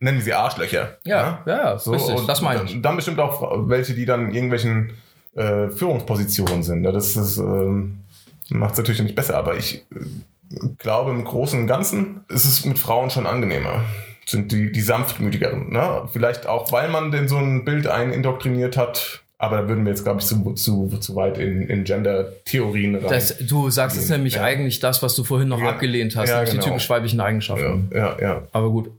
nennen 0.00 0.18
wir 0.18 0.24
sie 0.24 0.32
Arschlöcher. 0.34 0.98
ja, 1.04 1.78
So, 1.78 1.92
richtig, 1.92 2.14
und 2.16 2.28
das 2.28 2.40
meine 2.42 2.64
ich. 2.64 2.72
Dann, 2.72 2.82
dann 2.82 2.96
bestimmt 2.96 3.18
auch 3.20 3.68
welche, 3.68 3.94
die 3.94 4.06
dann 4.06 4.28
in 4.28 4.34
irgendwelchen 4.34 4.92
äh, 5.36 5.68
Führungspositionen 5.68 6.62
sind. 6.62 6.84
Ja, 6.84 6.92
das 6.92 7.16
ist, 7.16 7.38
ähm, 7.38 8.00
macht 8.48 8.72
es 8.72 8.78
natürlich 8.78 9.02
nicht 9.02 9.14
besser, 9.14 9.36
aber 9.36 9.56
ich 9.56 9.86
äh, 9.94 10.56
glaube, 10.78 11.10
im 11.12 11.24
Großen 11.24 11.60
und 11.60 11.66
Ganzen 11.66 12.20
ist 12.28 12.44
es 12.44 12.64
mit 12.64 12.78
Frauen 12.78 13.10
schon 13.10 13.26
angenehmer. 13.26 13.84
Sind 14.26 14.52
die, 14.52 14.70
die 14.70 14.80
sanftmütigeren. 14.80 15.72
Ne? 15.72 16.08
Vielleicht 16.12 16.46
auch, 16.46 16.70
weil 16.72 16.88
man 16.88 17.10
denn 17.10 17.26
so 17.28 17.36
ein 17.38 17.64
Bild 17.64 17.86
ein 17.86 18.12
indoktriniert 18.12 18.76
hat. 18.76 19.22
Aber 19.38 19.56
da 19.56 19.68
würden 19.68 19.84
wir 19.86 19.90
jetzt, 19.90 20.04
glaube 20.04 20.20
ich, 20.20 20.26
zu, 20.26 20.52
zu, 20.52 20.88
zu 21.00 21.16
weit 21.16 21.38
in, 21.38 21.62
in 21.62 21.84
Gender-Theorien 21.84 22.96
rein. 22.96 23.08
Das, 23.08 23.38
du 23.38 23.70
sagst 23.70 23.96
es 23.96 24.08
Ja. 24.10 24.16
nämlich 24.18 24.34
Ja. 24.34 24.42
eigentlich 24.44 24.80
das, 24.80 25.02
was 25.02 25.14
du 25.16 25.24
vorhin 25.24 25.48
noch 25.48 25.60
Ja. 25.60 25.70
abgelehnt 25.70 26.14
hast, 26.14 26.28
Ja, 26.28 26.34
nämlich 26.36 26.50
genau. 26.50 26.64
die 26.64 26.68
typisch 26.70 26.90
weiblichen 26.90 27.18
ja, 27.20 27.24
Eigenschaften. 27.24 27.90
ja, 27.94 28.16
ja. 28.20 28.42
Aber 28.52 28.68
gut, 28.70 28.90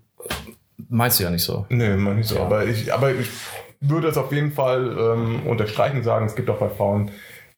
meinst 0.92 1.20
du 1.20 1.24
ja 1.24 1.32
nicht 1.32 1.44
so. 1.44 1.66
Nee, 1.70 1.96
man 1.96 2.18
nicht 2.18 2.30
so. 2.30 2.36
Ja. 2.36 2.42
Aber, 2.44 2.66
ich, 2.66 2.94
aber 2.94 3.12
ich 3.12 3.28
würde 3.80 4.08
es 4.10 4.18
auf 4.18 4.32
jeden 4.32 4.52
Fall 4.52 4.96
ähm, 5.00 5.48
unterstreichen 5.48 5.98
und 5.98 6.04
sagen, 6.04 6.28
es 6.28 6.36
gibt 6.36 6.50
auch 6.52 6.60
bei 6.60 6.70
Frauen 6.70 7.10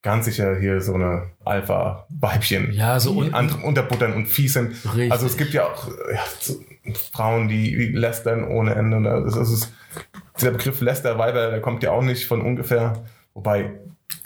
ganz 0.01 0.25
sicher 0.25 0.57
hier 0.59 0.81
so 0.81 0.93
eine 0.93 1.23
Alpha-Weibchen. 1.45 2.71
Ja, 2.73 2.99
so 2.99 3.11
un- 3.17 3.33
unterbuttern 3.63 4.13
und 4.13 4.27
fies 4.27 4.53
sind. 4.53 4.73
Richtig. 4.95 5.11
Also 5.11 5.25
es 5.25 5.37
gibt 5.37 5.53
ja 5.53 5.65
auch 5.65 5.87
ja, 5.87 6.19
so 6.39 6.55
Frauen, 7.13 7.47
die, 7.47 7.87
lästern 7.87 8.45
ohne 8.47 8.75
Ende. 8.75 9.01
Das, 9.23 9.35
das 9.35 9.49
ist, 9.51 9.73
dieser 10.37 10.51
Begriff 10.51 10.81
Lästerweiber, 10.81 11.49
der 11.51 11.61
kommt 11.61 11.83
ja 11.83 11.91
auch 11.91 12.01
nicht 12.01 12.25
von 12.27 12.41
ungefähr. 12.41 12.93
Wobei 13.33 13.71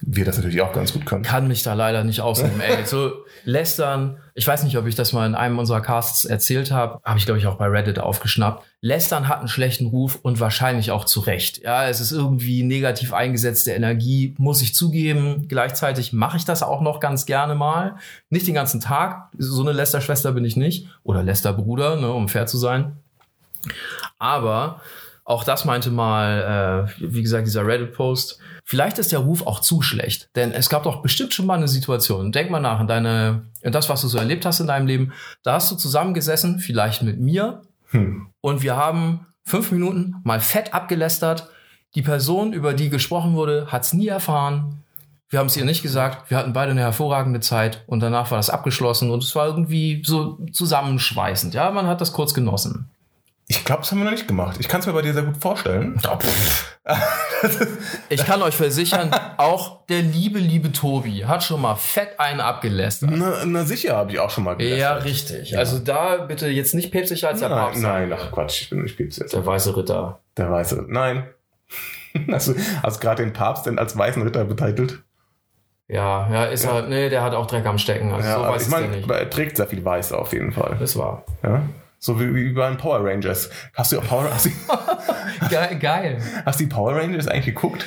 wir 0.02 0.26
das 0.26 0.38
natürlich 0.38 0.62
auch 0.62 0.74
ganz 0.74 0.94
gut 0.94 1.06
können. 1.06 1.24
kann 1.24 1.48
mich 1.48 1.64
da 1.64 1.74
leider 1.74 2.04
nicht 2.04 2.22
ausnehmen. 2.22 2.62
Ey, 2.62 2.86
so 2.86 3.12
lästern, 3.44 4.18
ich 4.34 4.48
weiß 4.48 4.64
nicht, 4.64 4.78
ob 4.78 4.86
ich 4.88 4.96
das 4.96 5.14
mal 5.14 5.26
in 5.26 5.36
einem 5.36 5.60
unserer 5.60 5.82
Casts 5.82 6.26
erzählt 6.26 6.72
habe, 6.72 7.00
habe 7.04 7.20
ich 7.20 7.26
glaube 7.26 7.40
ich 7.40 7.48
auch 7.48 7.56
bei 7.56 7.68
Reddit 7.68 8.00
aufgeschnappt. 8.00 8.66
Lästern 8.82 9.28
hat 9.28 9.40
einen 9.40 9.48
schlechten 9.48 9.88
Ruf 9.88 10.20
und 10.22 10.40
wahrscheinlich 10.40 10.92
auch 10.92 11.06
zu 11.06 11.22
Recht. 11.22 11.64
Ja, 11.64 11.88
es 11.88 12.00
ist 12.00 12.12
irgendwie 12.12 12.64
negativ 12.64 13.14
eingesetzte 13.14 13.72
Energie, 13.72 14.36
muss 14.38 14.62
ich 14.62 14.76
zugeben. 14.76 15.48
Gleichzeitig 15.48 16.14
mache 16.14 16.38
ich 16.38 16.46
das 16.46 16.62
auch 16.62 16.82
noch 16.82 17.00
ganz 17.00 17.26
gerne 17.26 17.56
mal. 17.56 17.96
Nicht 18.30 18.48
den 18.48 18.54
ganzen 18.54 18.80
Tag. 18.80 19.30
So 19.38 19.62
eine 19.62 19.72
Lästerschwester 19.72 20.32
bin 20.32 20.46
ich 20.46 20.56
nicht. 20.56 20.88
Oder 21.04 21.24
Lästerbruder, 21.24 21.96
ne, 21.96 22.12
um 22.12 22.30
fair 22.30 22.46
zu 22.46 22.58
sein. 22.58 22.98
Aber 24.20 24.82
auch 25.28 25.44
das 25.44 25.66
meinte 25.66 25.92
mal, 25.92 26.88
äh, 26.98 27.02
wie 27.14 27.22
gesagt, 27.22 27.46
dieser 27.46 27.68
Reddit-Post. 27.68 28.40
Vielleicht 28.64 28.98
ist 28.98 29.12
der 29.12 29.20
Ruf 29.20 29.46
auch 29.46 29.60
zu 29.60 29.82
schlecht, 29.82 30.30
denn 30.38 30.54
es 30.54 30.70
gab 30.70 30.84
doch 30.84 31.02
bestimmt 31.02 31.34
schon 31.34 31.46
mal 31.46 31.58
eine 31.58 31.68
Situation. 31.68 32.32
Denk 32.32 32.50
mal 32.50 32.62
nach 32.62 32.80
in 32.80 32.88
deine, 32.88 33.44
in 33.62 33.74
das, 33.74 33.90
was 33.90 34.02
du 34.02 34.08
so 34.08 34.18
erlebt 34.18 34.46
hast 34.46 34.62
in 34.62 34.68
deinem 34.68 34.88
Leben. 34.88 35.12
Da 35.44 35.54
hast 35.54 35.70
du 35.70 35.76
zusammengesessen, 35.76 36.60
vielleicht 36.60 37.04
mit 37.04 37.20
mir, 37.20 37.62
Hm. 37.92 38.28
und 38.42 38.64
wir 38.64 38.76
haben 38.78 39.28
fünf 39.46 39.72
Minuten 39.72 40.16
mal 40.24 40.40
fett 40.40 40.74
abgelästert. 40.74 41.50
Die 41.96 42.02
Person, 42.02 42.54
über 42.54 42.74
die 42.74 42.90
gesprochen 42.90 43.34
wurde, 43.34 43.68
hat 43.72 43.84
es 43.84 43.94
nie 43.94 44.08
erfahren. 44.08 44.84
Wir 45.30 45.40
haben 45.40 45.48
es 45.48 45.58
ihr 45.58 45.66
nicht 45.66 45.84
gesagt. 45.84 46.30
Wir 46.30 46.38
hatten 46.38 46.54
beide 46.54 46.72
eine 46.72 46.82
hervorragende 46.82 47.42
Zeit 47.42 47.84
und 47.88 48.00
danach 48.02 48.32
war 48.32 48.38
das 48.38 48.50
abgeschlossen 48.50 49.12
und 49.12 49.24
es 49.24 49.36
war 49.36 49.46
irgendwie 49.48 50.02
so 50.06 50.40
zusammenschweißend. 50.54 51.54
Ja, 51.54 51.70
man 51.72 51.88
hat 51.88 52.00
das 52.00 52.14
kurz 52.14 52.34
genossen. 52.34 52.90
Ich 53.50 53.64
glaube, 53.64 53.82
das 53.82 53.92
haben 53.92 54.00
wir 54.00 54.04
noch 54.06 54.12
nicht 54.12 54.28
gemacht. 54.28 54.58
Ich 54.60 54.68
kann 54.68 54.82
es 54.82 54.88
mir 54.88 54.94
bei 54.94 55.02
dir 55.02 55.14
sehr 55.14 55.24
gut 55.24 55.38
vorstellen. 55.38 56.00
Ich 58.10 58.26
kann 58.26 58.42
euch 58.42 58.56
versichern, 58.56 59.12
auch 59.38 59.86
der 59.88 60.02
liebe, 60.02 60.40
liebe 60.40 60.72
Tobi 60.72 61.26
hat 61.26 61.44
schon 61.44 61.62
mal 61.62 61.76
fett 61.76 62.18
einen 62.20 62.40
abgelästert. 62.40 63.10
Na, 63.14 63.44
na 63.46 63.64
sicher, 63.66 63.96
habe 63.98 64.12
ich 64.12 64.20
auch 64.20 64.30
schon 64.30 64.46
mal 64.46 64.54
Ja, 64.62 64.96
gelästert. 64.98 65.04
richtig. 65.06 65.58
Also 65.58 65.80
da 65.80 66.18
bitte 66.18 66.48
jetzt 66.48 66.74
nicht 66.74 66.92
päpstlicher 66.92 67.28
als 67.30 67.40
der 67.42 67.50
Nein, 67.50 67.60
Papst. 67.60 67.82
nein, 67.82 68.14
ach 68.14 68.32
Quatsch, 68.32 68.62
ich 68.62 68.70
bin 68.70 68.86
ich 68.86 68.92
spiel's 68.94 69.18
jetzt. 69.18 69.34
Der 69.34 69.46
weiße 69.46 69.76
Ritter. 69.76 70.20
Der 70.38 70.50
Weiße. 70.52 70.86
Nein. 70.88 71.28
Hast 72.32 72.48
du 72.48 72.56
hast 72.82 73.00
gerade 73.02 73.22
den 73.24 73.34
Papst 73.34 73.66
denn 73.68 73.78
als 73.78 73.96
weißen 73.98 74.22
Ritter 74.24 74.44
betitelt? 74.46 75.04
Ja, 75.88 76.28
ja, 76.32 76.46
ist 76.46 76.64
er. 76.66 76.82
Nee, 76.84 77.10
der 77.10 77.22
hat 77.22 77.34
auch 77.36 77.46
Dreck 77.46 77.66
am 77.66 77.78
Stecken. 77.78 78.12
Also 78.12 78.28
so 78.28 78.36
aber 78.38 78.56
weiß 78.56 78.64
ich 78.64 78.70
meine, 78.70 78.88
nicht. 78.88 79.10
er 79.10 79.30
trägt 79.30 79.58
sehr 79.58 79.68
viel 79.68 79.86
Weiß 79.86 80.12
auf 80.14 80.34
jeden 80.34 80.52
Fall. 80.52 80.78
Das 80.80 80.98
war. 80.98 81.24
Ja? 81.44 81.62
So 82.00 82.20
wie, 82.20 82.34
wie 82.34 82.54
bei 82.54 82.70
den 82.70 82.78
Power 82.78 83.04
Rangers. 83.04 83.50
Hast 83.74 83.92
du, 83.92 84.00
auch 84.00 84.06
Power, 84.06 84.30
du, 84.44 85.50
Geil. 85.50 85.80
geil. 85.80 86.22
hast 86.46 86.60
du 86.60 86.66
die 86.66 86.70
Power 86.70 86.96
Rangers 86.96 87.28
eigentlich 87.28 87.46
geguckt? 87.46 87.86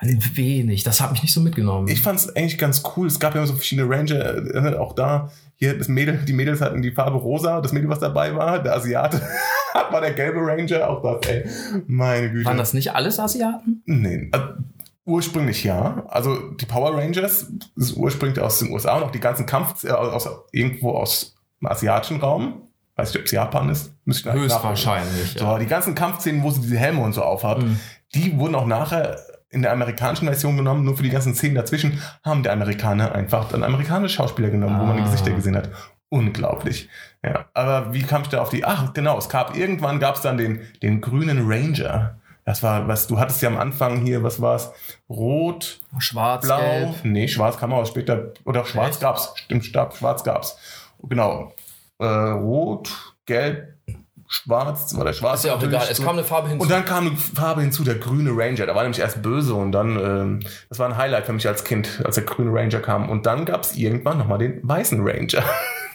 Wenig. 0.00 0.82
Das 0.82 1.00
hat 1.00 1.12
mich 1.12 1.22
nicht 1.22 1.34
so 1.34 1.40
mitgenommen. 1.40 1.88
Ich 1.88 2.00
fand 2.00 2.18
es 2.18 2.34
eigentlich 2.34 2.58
ganz 2.58 2.82
cool. 2.96 3.06
Es 3.06 3.20
gab 3.20 3.34
ja 3.34 3.46
so 3.46 3.54
verschiedene 3.54 3.88
Ranger, 3.88 4.54
äh, 4.54 4.76
auch 4.76 4.94
da. 4.94 5.30
Hier, 5.56 5.78
das 5.78 5.86
Mädel, 5.88 6.18
die 6.26 6.32
Mädels 6.32 6.60
hatten 6.60 6.82
die 6.82 6.90
Farbe 6.90 7.18
rosa. 7.18 7.60
Das 7.60 7.72
Mädel, 7.72 7.88
was 7.88 8.00
dabei 8.00 8.34
war, 8.34 8.60
der 8.60 8.74
Asiate, 8.74 9.22
war 9.90 10.00
der 10.00 10.12
gelbe 10.12 10.40
Ranger. 10.40 10.88
Auch 10.90 11.02
das, 11.20 11.30
ey. 11.30 11.44
Meine 11.86 12.30
Güte. 12.30 12.46
Waren 12.46 12.58
das 12.58 12.74
nicht 12.74 12.94
alles 12.94 13.20
Asiaten? 13.20 13.82
Nee, 13.86 14.30
äh, 14.32 14.38
Ursprünglich 15.04 15.64
ja. 15.64 16.04
Also 16.08 16.50
die 16.52 16.66
Power 16.66 16.96
Rangers 16.96 17.50
ist 17.74 17.96
ursprünglich 17.96 18.40
aus 18.40 18.60
den 18.60 18.70
USA 18.72 18.96
und 18.96 19.02
auch 19.02 19.10
die 19.10 19.20
ganzen 19.20 19.46
Kampf 19.46 19.82
äh, 19.84 19.90
aus 19.90 20.28
irgendwo 20.52 20.92
aus 20.92 21.34
dem 21.60 21.68
asiatischen 21.68 22.20
Raum. 22.20 22.68
Weiß 22.96 23.08
nicht, 23.08 23.18
ob 23.20 23.24
es 23.26 23.32
Japan 23.32 23.68
ist. 23.70 23.92
Müsste 24.04 24.28
ich. 24.30 24.34
Höchstwahrscheinlich. 24.34 25.34
So, 25.38 25.58
die 25.58 25.66
ganzen 25.66 25.94
Kampfszenen, 25.94 26.42
wo 26.42 26.50
sie 26.50 26.60
diese 26.60 26.76
Helme 26.78 27.00
und 27.02 27.12
so 27.14 27.22
aufhat, 27.22 27.58
Mhm. 27.62 27.78
die 28.14 28.36
wurden 28.38 28.54
auch 28.54 28.66
nachher 28.66 29.18
in 29.50 29.62
der 29.62 29.72
amerikanischen 29.72 30.26
Version 30.26 30.56
genommen. 30.56 30.84
Nur 30.84 30.96
für 30.96 31.02
die 31.02 31.10
ganzen 31.10 31.34
Szenen 31.34 31.54
dazwischen 31.54 32.00
haben 32.24 32.42
die 32.42 32.50
Amerikaner 32.50 33.12
einfach 33.14 33.52
einen 33.52 33.64
amerikanischen 33.64 34.14
Schauspieler 34.16 34.50
genommen, 34.50 34.78
wo 34.80 34.84
man 34.84 34.96
die 34.96 35.02
Ah. 35.02 35.06
Gesichter 35.06 35.30
gesehen 35.32 35.56
hat. 35.56 35.70
Unglaublich. 36.10 36.88
Ja, 37.24 37.46
aber 37.54 37.94
wie 37.94 38.02
kam 38.02 38.22
ich 38.22 38.28
da 38.28 38.42
auf 38.42 38.50
die? 38.50 38.64
Ach, 38.64 38.92
genau, 38.92 39.16
es 39.18 39.28
gab 39.30 39.56
irgendwann 39.56 39.98
gab 39.98 40.16
es 40.16 40.20
dann 40.20 40.36
den, 40.36 40.60
den 40.82 41.00
grünen 41.00 41.50
Ranger. 41.50 42.16
Das 42.44 42.62
war, 42.62 42.88
was 42.88 43.06
du 43.06 43.18
hattest 43.18 43.40
ja 43.40 43.48
am 43.48 43.56
Anfang 43.56 44.00
hier, 44.04 44.22
was 44.22 44.40
war's? 44.42 44.72
Rot, 45.08 45.80
Schwarz, 45.98 46.44
Blau. 46.44 46.58
gelb. 46.60 46.94
Nee, 47.04 47.28
schwarz 47.28 47.56
kam 47.56 47.72
auch 47.72 47.86
später. 47.86 48.32
Oder 48.44 48.64
schwarz 48.66 48.90
Echt? 48.96 49.00
gab's. 49.00 49.32
Stimmt, 49.36 49.64
stab, 49.64 49.96
schwarz 49.96 50.24
gab's. 50.24 50.58
Genau. 51.02 51.52
Äh, 52.02 52.30
Rot, 52.32 52.90
Gelb, 53.26 53.72
Schwarz, 54.32 54.96
war 54.96 55.04
der 55.04 55.12
Schwarz. 55.12 55.40
Ist 55.40 55.46
ja 55.46 55.54
auch 55.54 55.62
egal. 55.62 55.86
Es 55.90 56.02
kam 56.02 56.16
eine 56.16 56.24
Farbe 56.24 56.48
hinzu. 56.48 56.62
Und 56.62 56.70
dann 56.70 56.86
kam 56.86 57.06
eine 57.06 57.16
Farbe 57.16 57.60
hinzu, 57.60 57.84
der 57.84 57.96
grüne 57.96 58.30
Ranger. 58.30 58.64
Da 58.64 58.74
war 58.74 58.82
nämlich 58.82 59.00
erst 59.00 59.20
böse 59.22 59.52
und 59.52 59.72
dann, 59.72 59.98
ähm, 59.98 60.40
das 60.70 60.78
war 60.78 60.88
ein 60.88 60.96
Highlight 60.96 61.26
für 61.26 61.34
mich 61.34 61.46
als 61.46 61.64
Kind, 61.64 62.00
als 62.04 62.14
der 62.14 62.24
grüne 62.24 62.50
Ranger 62.50 62.80
kam. 62.80 63.10
Und 63.10 63.26
dann 63.26 63.44
gab's 63.44 63.76
irgendwann 63.76 64.16
nochmal 64.16 64.38
den 64.38 64.66
weißen 64.66 65.00
Ranger. 65.06 65.44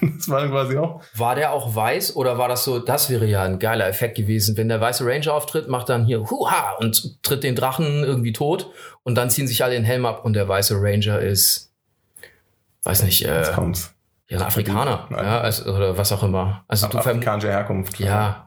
das 0.00 0.28
war 0.28 0.40
dann 0.40 0.50
quasi 0.50 0.78
auch. 0.78 1.02
War 1.14 1.34
der 1.34 1.52
auch 1.52 1.74
weiß 1.74 2.14
oder 2.14 2.38
war 2.38 2.46
das 2.46 2.62
so, 2.62 2.78
das 2.78 3.10
wäre 3.10 3.26
ja 3.26 3.42
ein 3.42 3.58
geiler 3.58 3.88
Effekt 3.88 4.16
gewesen, 4.16 4.56
wenn 4.56 4.68
der 4.68 4.80
weiße 4.80 5.04
Ranger 5.04 5.34
auftritt, 5.34 5.68
macht 5.68 5.88
dann 5.88 6.06
hier 6.06 6.30
Huha 6.30 6.76
und 6.78 7.22
tritt 7.24 7.42
den 7.42 7.56
Drachen 7.56 8.04
irgendwie 8.04 8.32
tot 8.32 8.70
und 9.02 9.16
dann 9.16 9.30
ziehen 9.30 9.48
sich 9.48 9.64
alle 9.64 9.74
den 9.74 9.84
Helm 9.84 10.06
ab 10.06 10.24
und 10.24 10.34
der 10.34 10.46
weiße 10.46 10.76
Ranger 10.80 11.18
ist, 11.18 11.72
weiß 12.84 13.02
nicht, 13.02 13.24
äh, 13.24 13.38
Jetzt 13.38 13.52
kommt's. 13.52 13.92
Ja, 14.28 14.40
Afrikaner, 14.40 15.06
Nein. 15.10 15.24
ja, 15.24 15.40
also, 15.40 15.72
oder 15.74 15.96
was 15.96 16.12
auch 16.12 16.22
immer. 16.22 16.64
Also 16.68 16.86
du 16.88 16.98
Afrikanische 16.98 17.48
Herkunft. 17.48 17.98
ja. 17.98 18.44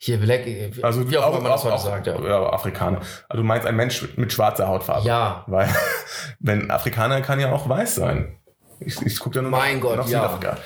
Hier 0.00 0.18
Black, 0.18 0.42
Also 0.82 1.10
wie 1.10 1.18
auch 1.18 1.32
immer 1.32 1.40
man 1.40 1.50
das 1.50 1.64
heute 1.64 1.78
sagt, 1.82 2.06
ja. 2.06 2.16
ja, 2.20 2.52
Afrikaner. 2.52 3.00
Also 3.28 3.42
du 3.42 3.48
meinst 3.48 3.66
ein 3.66 3.74
Mensch 3.74 4.06
mit, 4.16 4.32
schwarzer 4.32 4.68
Hautfarbe. 4.68 5.04
Ja, 5.04 5.42
Weil, 5.48 5.68
wenn 6.38 6.70
Afrikaner 6.70 7.20
kann 7.20 7.40
ja 7.40 7.50
auch 7.50 7.68
weiß 7.68 7.96
sein. 7.96 8.38
Ich, 8.78 9.02
ich 9.02 9.18
gucke 9.18 9.34
da 9.34 9.42
nur 9.42 9.50
Mein 9.50 9.74
nach, 9.76 9.82
Gott, 9.82 9.96
nach 9.96 10.06
ja. 10.08 10.20
Südafrika. 10.22 10.56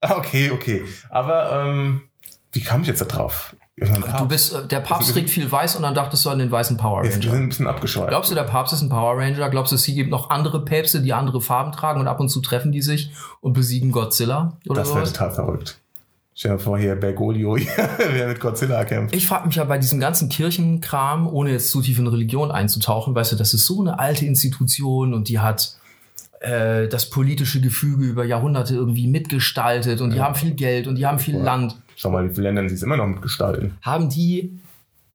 Ah, 0.00 0.14
Okay, 0.18 0.52
okay. 0.52 0.84
Aber 1.10 1.52
ähm, 1.66 2.02
wie 2.52 2.62
kam 2.62 2.82
ich 2.82 2.86
jetzt 2.86 3.00
da 3.00 3.04
drauf? 3.06 3.56
Irgendwann 3.80 4.18
du 4.18 4.28
bist, 4.28 4.54
äh, 4.54 4.66
der 4.66 4.80
Papst 4.80 5.12
trägt 5.12 5.30
viel 5.30 5.50
weiß 5.50 5.76
und 5.76 5.82
dann 5.82 5.94
dachtest 5.94 6.24
du 6.24 6.30
an 6.30 6.38
den 6.38 6.50
weißen 6.50 6.76
Power 6.76 7.04
Jetzt, 7.04 7.16
wir 7.16 7.22
sind 7.22 7.30
Ranger. 7.30 7.42
ein 7.42 7.48
bisschen 7.48 7.66
abgeschweift. 7.66 8.08
Glaubst 8.08 8.30
du, 8.30 8.34
der 8.34 8.44
Papst 8.44 8.72
ist 8.72 8.82
ein 8.82 8.88
Power 8.88 9.16
Ranger? 9.16 9.48
Glaubst 9.50 9.72
du, 9.72 9.76
es 9.76 9.84
gibt 9.84 10.10
noch 10.10 10.30
andere 10.30 10.64
Päpste, 10.64 11.00
die 11.00 11.12
andere 11.12 11.40
Farben 11.40 11.72
tragen 11.72 12.00
und 12.00 12.08
ab 12.08 12.20
und 12.20 12.28
zu 12.28 12.40
treffen 12.40 12.72
die 12.72 12.82
sich 12.82 13.10
und 13.40 13.52
besiegen 13.52 13.92
Godzilla 13.92 14.56
oder 14.68 14.82
das 14.82 14.94
wäre 14.94 15.04
total 15.04 15.30
verrückt. 15.30 15.78
Stell 16.34 16.52
dir 16.52 16.58
vor, 16.60 16.78
hier 16.78 16.94
Bergoglio, 16.94 17.56
der 18.16 18.28
mit 18.28 18.38
Godzilla 18.38 18.84
kämpft. 18.84 19.12
Ich 19.12 19.26
frage 19.26 19.48
mich 19.48 19.56
ja 19.56 19.64
bei 19.64 19.76
diesem 19.78 19.98
ganzen 19.98 20.28
Kirchenkram, 20.28 21.26
ohne 21.26 21.50
jetzt 21.50 21.70
zu 21.70 21.82
tief 21.82 21.98
in 21.98 22.06
Religion 22.06 22.52
einzutauchen, 22.52 23.12
weißt 23.14 23.32
du, 23.32 23.36
das 23.36 23.54
ist 23.54 23.66
so 23.66 23.80
eine 23.80 23.98
alte 23.98 24.24
Institution 24.24 25.14
und 25.14 25.28
die 25.28 25.40
hat 25.40 25.77
äh, 26.40 26.88
das 26.88 27.10
politische 27.10 27.60
Gefüge 27.60 28.04
über 28.04 28.24
Jahrhunderte 28.24 28.74
irgendwie 28.74 29.06
mitgestaltet 29.08 30.00
und 30.00 30.12
die 30.14 30.20
haben 30.20 30.34
viel 30.34 30.52
Geld 30.54 30.86
und 30.86 30.96
die 30.96 31.06
haben 31.06 31.18
viel 31.18 31.36
Ja. 31.36 31.42
Land. 31.42 31.76
Schau 31.96 32.10
mal, 32.10 32.28
wie 32.28 32.34
viele 32.34 32.50
Länder 32.52 32.68
sie 32.68 32.74
es 32.76 32.82
immer 32.82 32.96
noch 32.96 33.06
mitgestalten. 33.06 33.76
Haben 33.82 34.08
die, 34.08 34.60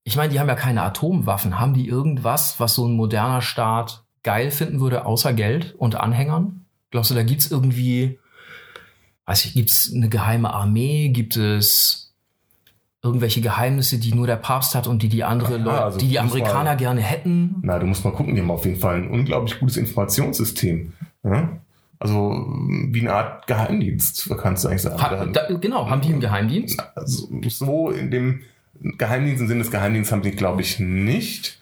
ich 0.03 0.15
meine, 0.17 0.31
die 0.33 0.39
haben 0.39 0.47
ja 0.49 0.55
keine 0.55 0.81
Atomwaffen, 0.83 1.59
haben 1.59 1.73
die 1.73 1.87
irgendwas, 1.87 2.59
was 2.59 2.75
so 2.75 2.85
ein 2.87 2.93
moderner 2.93 3.41
Staat 3.41 4.03
geil 4.23 4.51
finden 4.51 4.79
würde, 4.81 5.05
außer 5.05 5.33
Geld 5.33 5.75
und 5.77 5.95
Anhängern? 5.95 6.65
Glaubst 6.91 7.11
du, 7.11 7.15
da 7.15 7.23
gibt's 7.23 7.49
irgendwie, 7.51 8.19
weiß 9.25 9.45
ich, 9.45 9.53
gibt's 9.53 9.91
eine 9.93 10.09
geheime 10.09 10.53
Armee? 10.53 11.09
Gibt 11.09 11.37
es 11.37 12.13
irgendwelche 13.01 13.41
Geheimnisse, 13.41 13.97
die 13.97 14.13
nur 14.13 14.27
der 14.27 14.35
Papst 14.37 14.75
hat 14.75 14.87
und 14.87 15.03
die 15.03 15.09
die 15.09 15.23
andere 15.25 15.57
Ja, 15.57 15.63
Leute, 15.63 15.83
also 15.83 15.99
die 15.99 16.07
die 16.07 16.13
muss 16.13 16.23
mal- 16.33 16.39
Amerikaner 16.41 16.75
gerne 16.77 17.01
hätten? 17.01 17.55
Na, 17.61 17.79
du 17.79 17.85
musst 17.85 18.03
mal 18.05 18.11
gucken, 18.11 18.35
die 18.35 18.41
haben 18.41 18.51
auf 18.51 18.65
jeden 18.65 18.79
Fall 18.79 18.95
ein 18.97 19.09
unglaublich 19.09 19.59
gutes 19.59 19.75
Informationssystem. 19.77 20.93
Ja? 21.23 21.59
Also 21.99 22.45
wie 22.91 22.99
eine 22.99 23.13
Art 23.13 23.47
Geheimdienst, 23.47 24.29
kannst 24.37 24.63
du 24.63 24.67
eigentlich 24.67 24.81
sagen. 24.81 25.01
Ha, 25.01 25.25
da, 25.25 25.47
genau, 25.55 25.89
haben 25.89 26.01
die 26.01 26.09
einen 26.09 26.19
Geheimdienst? 26.19 26.77
Also, 26.95 27.29
so 27.47 27.91
in 27.91 28.11
dem 28.11 28.41
Geheimdienst, 28.81 29.41
im 29.41 29.47
Sinne 29.47 29.61
des 29.61 29.71
Geheimdienstes 29.71 30.11
haben 30.11 30.21
die, 30.21 30.31
glaube 30.31 30.61
ich, 30.61 30.79
nicht. 30.79 31.59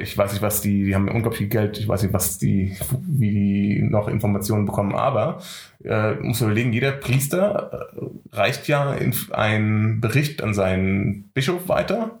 Ich 0.00 0.18
weiß 0.18 0.32
nicht, 0.32 0.42
was 0.42 0.60
die, 0.60 0.84
die 0.84 0.94
haben 0.94 1.08
unglaublich 1.08 1.38
viel 1.38 1.48
Geld, 1.48 1.78
ich 1.78 1.88
weiß 1.88 2.02
nicht, 2.02 2.12
was 2.12 2.36
die, 2.36 2.76
wie 3.06 3.30
die 3.30 3.82
noch 3.82 4.08
Informationen 4.08 4.66
bekommen, 4.66 4.94
aber 4.94 5.40
äh, 5.82 6.14
muss 6.14 6.42
überlegen, 6.42 6.72
jeder 6.72 6.92
Priester 6.92 7.88
äh, 7.96 8.36
reicht 8.36 8.68
ja 8.68 8.92
in, 8.92 9.14
einen 9.30 10.00
Bericht 10.02 10.42
an 10.42 10.52
seinen 10.52 11.30
Bischof 11.32 11.68
weiter 11.68 12.20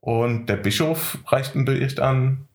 und 0.00 0.46
der 0.46 0.56
Bischof 0.56 1.18
reicht 1.26 1.56
einen 1.56 1.64
Bericht 1.64 1.98
an 1.98 2.46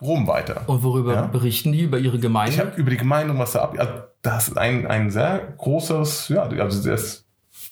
Rom 0.00 0.26
weiter. 0.26 0.62
Und 0.66 0.82
worüber 0.82 1.14
Ja. 1.14 1.22
berichten 1.26 1.72
die? 1.72 1.82
Über 1.82 1.98
ihre 1.98 2.16
Ich 2.16 2.22
Gemeinde? 2.22 2.58
habe 2.58 2.72
über 2.76 2.90
die 2.90 2.96
Gemeinde 2.96 3.32
und 3.32 3.38
was 3.38 3.52
da 3.52 3.60
ab. 3.62 3.74
Also 3.78 3.92
das 4.22 4.48
ist 4.48 4.58
ein, 4.58 4.86
ein 4.86 5.10
sehr 5.10 5.54
großes, 5.58 6.28
ja, 6.30 6.42
also 6.44 6.90
ist, 6.90 7.23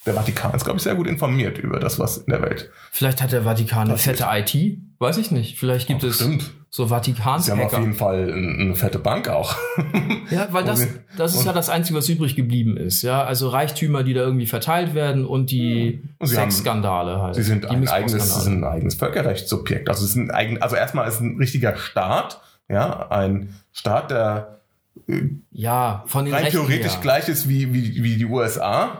der 0.06 0.14
Vatikan 0.14 0.52
ist, 0.54 0.64
glaube 0.64 0.78
ich, 0.78 0.82
sehr 0.82 0.94
gut 0.96 1.06
informiert 1.06 1.58
über 1.58 1.78
das, 1.78 1.98
was 1.98 2.18
in 2.18 2.30
der 2.30 2.42
Welt. 2.42 2.70
Vielleicht 2.90 3.22
hat 3.22 3.30
der 3.32 3.42
Vatikan 3.44 3.88
eine 3.88 3.98
fette 3.98 4.26
IT? 4.30 4.78
Weiß 4.98 5.16
ich 5.18 5.30
nicht. 5.30 5.58
Vielleicht 5.58 5.86
gibt 5.88 6.02
es 6.04 6.16
Stimmt. 6.16 6.50
so 6.70 6.86
Sie 6.86 6.92
haben 7.24 7.60
auf 7.60 7.72
jeden 7.78 7.94
Fall 7.94 8.28
ein- 8.32 8.60
eine 8.60 8.74
fette 8.74 8.98
Bank 8.98 9.28
auch. 9.28 9.56
Ja, 10.30 10.48
weil 10.50 10.64
das, 10.64 10.86
das 11.16 11.34
ist 11.34 11.44
ja 11.44 11.52
das 11.52 11.68
Einzige, 11.68 11.98
was 11.98 12.08
übrig 12.08 12.34
geblieben 12.34 12.76
ist. 12.76 13.02
Ja, 13.02 13.22
also 13.24 13.48
Reichtümer, 13.48 14.02
die 14.04 14.14
da 14.14 14.22
irgendwie 14.22 14.46
verteilt 14.46 14.94
werden 14.94 15.24
und 15.26 15.50
die 15.50 16.02
Sexskandale 16.24 17.20
halt. 17.20 17.34
Sie 17.36 17.42
sind 17.42 17.64
die 17.64 17.68
ein 17.68 17.88
eigenes, 17.88 18.34
sie 18.34 18.40
sind 18.42 18.62
ein 18.62 18.64
eigenes 18.64 18.94
Völkerrechtssubjekt. 18.96 19.88
Also 19.88 20.04
es 20.04 20.10
ist 20.10 20.16
ein 20.16 20.30
eigen, 20.30 20.60
also 20.62 20.76
erstmal 20.76 21.06
ist 21.08 21.20
ein 21.20 21.36
richtiger 21.38 21.76
Staat, 21.76 22.40
ja, 22.68 23.08
ein 23.10 23.54
Staat, 23.72 24.10
der 24.10 24.60
Ja, 25.50 26.04
von 26.06 26.24
den 26.24 26.34
rein 26.34 26.44
Rechten 26.44 26.58
theoretisch 26.58 26.92
her. 26.92 27.00
gleich 27.02 27.28
ist 27.28 27.48
wie, 27.48 27.72
wie, 27.74 28.02
wie 28.02 28.16
die 28.16 28.24
USA 28.26 28.84
äh, 28.86 28.96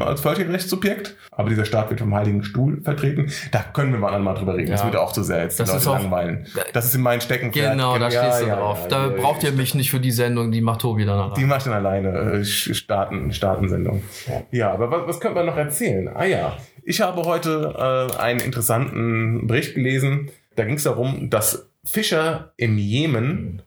als 0.00 0.20
Völkerrechtssubjekt, 0.20 1.16
aber 1.30 1.48
dieser 1.48 1.64
Staat 1.64 1.90
wird 1.90 2.00
vom 2.00 2.14
Heiligen 2.14 2.42
Stuhl 2.44 2.80
vertreten. 2.82 3.30
Da 3.50 3.62
können 3.72 3.92
wir 3.92 3.98
mal 3.98 4.18
mal 4.20 4.34
drüber 4.34 4.54
reden. 4.56 4.70
Das 4.70 4.80
Ja. 4.80 4.86
würde 4.86 5.00
auch 5.00 5.12
zu 5.12 5.22
sehr 5.22 5.42
jetzt 5.42 5.58
die 5.58 5.64
Das 5.64 5.84
Leute 5.84 6.02
langweilen. 6.02 6.46
Das 6.72 6.84
ist 6.86 6.94
in 6.94 7.02
meinen 7.02 7.20
Steckenpferd. 7.20 7.72
Genau, 7.72 7.98
da 7.98 8.08
Ja, 8.08 8.22
stehst 8.24 8.42
du 8.42 8.46
ja, 8.48 8.56
drauf. 8.56 8.88
da 8.88 9.08
braucht 9.08 9.42
ihr 9.44 9.52
mich 9.52 9.74
nicht 9.74 9.90
für 9.90 10.00
die 10.00 10.10
Sendung, 10.12 10.50
die 10.52 10.60
macht 10.60 10.80
Tobi 10.82 11.04
dann 11.04 11.16
Die 11.30 11.34
allein. 11.34 11.48
macht 11.48 11.66
dann 11.66 11.72
alleine 11.74 12.08
äh, 12.40 12.44
Staaten, 12.44 13.32
Staatensendung. 13.32 14.02
Ja, 14.50 14.72
aber 14.72 14.90
was, 14.90 15.06
was 15.06 15.20
könnte 15.20 15.36
man 15.36 15.46
noch 15.46 15.56
erzählen? 15.56 16.08
Ah 16.08 16.24
ja, 16.24 16.56
ich 16.84 17.00
habe 17.00 17.22
heute 17.24 18.10
äh, 18.16 18.16
einen 18.18 18.40
interessanten 18.40 19.46
Bericht 19.46 19.74
gelesen. 19.74 20.30
Da 20.56 20.64
ging 20.64 20.74
es 20.76 20.82
darum, 20.84 21.30
dass 21.30 21.68
Fischer 21.84 22.52
im 22.56 22.78
Jemen 22.78 23.62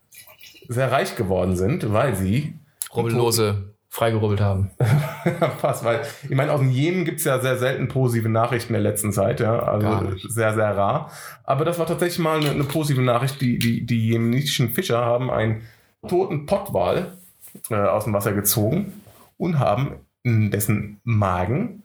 sehr 0.67 0.91
reich 0.91 1.15
geworden 1.15 1.55
sind, 1.55 1.91
weil 1.93 2.15
sie 2.15 2.55
Rubbellose 2.95 3.74
freigerubbelt 3.95 4.41
haben. 4.41 4.71
Fast, 5.62 5.86
weil 5.86 6.01
ich 6.23 6.36
meine, 6.36 6.51
aus 6.51 6.60
dem 6.60 6.69
Jemen 6.69 7.05
gibt's 7.05 7.23
ja 7.23 7.39
sehr 7.39 7.58
selten 7.58 7.88
positive 7.88 8.27
Nachrichten 8.27 8.75
in 8.75 8.84
der 8.84 8.91
letzten 8.91 9.13
Zeit, 9.13 9.39
ja. 9.39 9.58
Also 9.60 10.17
sehr, 10.27 10.53
sehr 10.53 10.75
rar. 10.75 11.12
Aber 11.45 11.63
das 11.63 11.79
war 11.79 11.86
tatsächlich 11.86 12.19
mal 12.19 12.39
eine, 12.39 12.51
eine 12.51 12.65
positive 12.65 13.01
Nachricht. 13.01 13.39
Die, 13.39 13.58
die, 13.58 13.86
die 13.86 14.10
jemenitischen 14.10 14.71
Fischer 14.71 14.99
haben 14.99 15.31
einen 15.31 15.62
toten 16.10 16.45
Pottwal 16.45 17.13
äh, 17.69 17.75
aus 17.75 18.03
dem 18.03 18.12
Wasser 18.12 18.34
gezogen 18.34 19.01
und 19.38 19.60
haben 19.60 19.93
in 20.23 20.51
dessen 20.51 20.99
Magen 21.05 21.84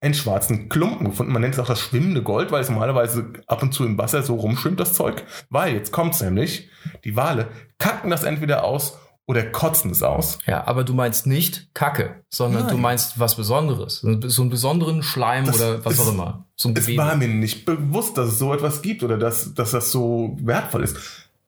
einen 0.00 0.14
schwarzen 0.14 0.68
Klumpen 0.68 1.08
gefunden. 1.08 1.32
Man 1.32 1.42
nennt 1.42 1.54
es 1.54 1.60
auch 1.60 1.66
das 1.66 1.80
schwimmende 1.80 2.22
Gold, 2.22 2.52
weil 2.52 2.62
es 2.62 2.70
normalerweise 2.70 3.32
ab 3.48 3.60
und 3.64 3.74
zu 3.74 3.84
im 3.84 3.98
Wasser 3.98 4.22
so 4.22 4.36
rumschwimmt, 4.36 4.78
das 4.78 4.94
Zeug. 4.94 5.24
Weil 5.50 5.74
jetzt 5.74 5.90
kommt's 5.90 6.22
nämlich, 6.22 6.70
die 7.04 7.16
Wale 7.16 7.48
kacken 7.78 8.08
das 8.10 8.22
entweder 8.22 8.62
aus 8.62 8.98
oder 9.30 9.44
kotzen 9.44 9.92
es 9.92 10.02
aus. 10.02 10.38
Ja, 10.44 10.66
aber 10.66 10.82
du 10.82 10.92
meinst 10.92 11.24
nicht 11.26 11.72
Kacke, 11.72 12.24
sondern 12.30 12.64
Nein. 12.64 12.72
du 12.74 12.78
meinst 12.78 13.20
was 13.20 13.36
Besonderes. 13.36 14.00
So 14.00 14.42
einen 14.42 14.50
besonderen 14.50 15.04
Schleim 15.04 15.44
Das 15.46 15.56
oder 15.60 15.84
was 15.84 15.94
ist- 15.94 16.00
auch 16.00 16.08
immer. 16.08 16.46
So 16.56 16.72
Es 16.74 16.96
war 16.96 17.14
mir 17.16 17.28
nicht 17.28 17.64
bewusst, 17.64 18.18
dass 18.18 18.28
es 18.30 18.38
so 18.40 18.52
etwas 18.52 18.82
gibt 18.82 19.04
oder 19.04 19.18
dass, 19.18 19.54
dass 19.54 19.70
das 19.70 19.92
so 19.92 20.36
wertvoll 20.42 20.82
ist. 20.82 20.96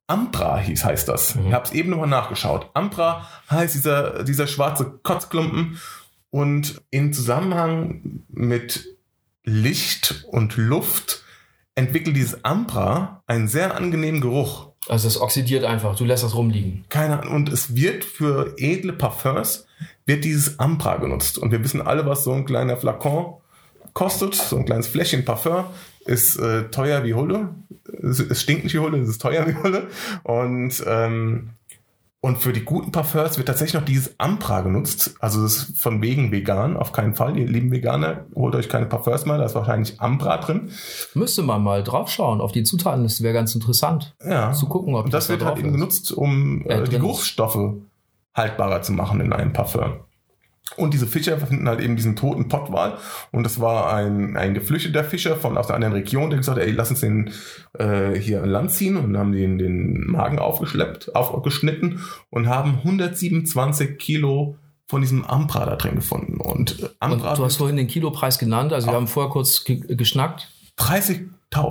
Ampra 0.06 0.58
hieß, 0.58 0.84
heißt 0.84 1.08
das. 1.08 1.34
Mhm. 1.34 1.48
Ich 1.48 1.52
habe 1.52 1.64
es 1.64 1.72
eben 1.72 1.90
nochmal 1.90 2.06
nachgeschaut. 2.08 2.70
Ampra 2.74 3.26
heißt 3.50 3.74
dieser, 3.74 4.22
dieser 4.22 4.46
schwarze 4.46 5.00
Kotzklumpen 5.02 5.78
und 6.30 6.80
in 6.90 7.12
Zusammenhang 7.12 8.22
mit 8.28 8.96
Licht 9.44 10.24
und 10.30 10.56
Luft 10.56 11.22
entwickelt 11.74 12.14
dieses 12.16 12.44
Ampra 12.44 13.22
einen 13.26 13.48
sehr 13.48 13.74
angenehmen 13.76 14.20
Geruch. 14.20 14.71
Also 14.88 15.06
es 15.06 15.20
oxidiert 15.20 15.64
einfach, 15.64 15.96
du 15.96 16.04
lässt 16.04 16.24
das 16.24 16.34
rumliegen. 16.34 16.84
Keine 16.88 17.20
Ahnung. 17.20 17.34
Und 17.34 17.48
es 17.48 17.76
wird 17.76 18.04
für 18.04 18.54
edle 18.58 18.92
Parfums 18.92 19.66
wird 20.06 20.24
dieses 20.24 20.58
Ampra 20.58 20.96
genutzt. 20.96 21.38
Und 21.38 21.52
wir 21.52 21.62
wissen 21.62 21.82
alle, 21.82 22.06
was 22.06 22.24
so 22.24 22.32
ein 22.32 22.44
kleiner 22.44 22.76
Flakon 22.76 23.34
kostet. 23.94 24.34
So 24.34 24.56
ein 24.56 24.64
kleines 24.64 24.88
Fläschchen 24.88 25.24
Parfum 25.24 25.64
ist 26.04 26.36
äh, 26.36 26.64
teuer 26.70 27.04
wie 27.04 27.14
Hulle. 27.14 27.50
Es, 28.02 28.18
es 28.18 28.42
stinkt 28.42 28.64
nicht 28.64 28.74
wie 28.74 28.80
Hulle, 28.80 28.98
es 28.98 29.08
ist 29.08 29.22
teuer 29.22 29.46
wie 29.46 29.54
Hulle. 29.54 29.88
Und, 30.24 30.82
ähm, 30.86 31.50
und 32.24 32.38
für 32.38 32.52
die 32.52 32.64
guten 32.64 32.92
Parfums 32.92 33.36
wird 33.36 33.48
tatsächlich 33.48 33.74
noch 33.74 33.84
dieses 33.84 34.14
Ampra 34.18 34.60
genutzt. 34.60 35.16
Also 35.18 35.42
das 35.42 35.56
ist 35.56 35.76
von 35.76 36.00
wegen 36.02 36.30
vegan, 36.30 36.76
auf 36.76 36.92
keinen 36.92 37.14
Fall. 37.16 37.36
Ihr 37.36 37.48
lieben 37.48 37.72
Veganer, 37.72 38.26
holt 38.36 38.54
euch 38.54 38.68
keine 38.68 38.86
Parfums 38.86 39.26
mehr, 39.26 39.38
da 39.38 39.44
ist 39.44 39.56
wahrscheinlich 39.56 40.00
Ampra 40.00 40.36
drin. 40.38 40.70
Müsste 41.14 41.42
man 41.42 41.62
mal 41.64 41.82
draufschauen 41.82 42.40
auf 42.40 42.52
die 42.52 42.62
Zutaten. 42.62 43.02
Das 43.02 43.22
wäre 43.22 43.34
ganz 43.34 43.54
interessant 43.56 44.14
Ja. 44.24 44.52
zu 44.52 44.66
gucken, 44.66 44.94
ob 44.94 45.06
Und 45.06 45.12
das 45.14 45.26
da 45.26 45.32
wird 45.32 45.44
halt 45.44 45.58
eben 45.58 45.72
genutzt, 45.72 46.12
um 46.12 46.64
Äh, 46.66 46.74
äh, 46.78 46.84
die. 46.84 46.90
Geruchsstoffe 46.92 47.74
haltbarer 48.34 48.82
zu 48.82 48.92
machen 48.92 49.20
in 49.20 49.32
einem 49.32 49.52
Parfum. 49.52 49.96
Und 50.76 50.94
diese 50.94 51.06
Fischer 51.06 51.38
finden 51.38 51.68
halt 51.68 51.80
eben 51.80 51.96
diesen 51.96 52.16
toten 52.16 52.48
Pottwal. 52.48 52.98
Und 53.30 53.44
das 53.44 53.60
war 53.60 53.92
ein, 53.92 54.36
ein 54.36 54.54
geflüchteter 54.54 55.04
Fischer 55.04 55.36
von 55.36 55.56
aus 55.58 55.66
einer 55.66 55.76
anderen 55.76 55.94
Region, 55.94 56.30
der 56.30 56.38
gesagt 56.38 56.58
hat, 56.58 56.66
ey, 56.66 56.72
lass 56.72 56.90
uns 56.90 57.00
den 57.00 57.30
äh, 57.78 58.12
hier 58.18 58.42
an 58.42 58.48
Land 58.48 58.70
ziehen 58.70 58.96
und 58.96 59.16
haben 59.16 59.32
den, 59.32 59.58
den 59.58 60.06
Magen 60.06 60.38
aufgeschleppt, 60.38 61.14
aufgeschnitten 61.14 62.00
und 62.30 62.48
haben 62.48 62.78
127 62.78 63.98
Kilo 63.98 64.56
von 64.86 65.00
diesem 65.00 65.24
Ampra 65.24 65.64
da 65.64 65.76
drin 65.76 65.94
gefunden. 65.94 66.38
Und 66.38 66.80
äh, 66.80 66.84
Und 66.84 66.92
Ampra 67.00 67.34
du 67.34 67.44
hast 67.44 67.56
vorhin 67.56 67.76
den 67.76 67.86
Kilopreis 67.86 68.38
genannt, 68.38 68.72
also 68.72 68.88
wir 68.88 68.94
haben 68.94 69.06
vorher 69.06 69.30
kurz 69.30 69.64
ge 69.64 69.80
geschnackt. 69.96 70.50
30, 70.76 71.28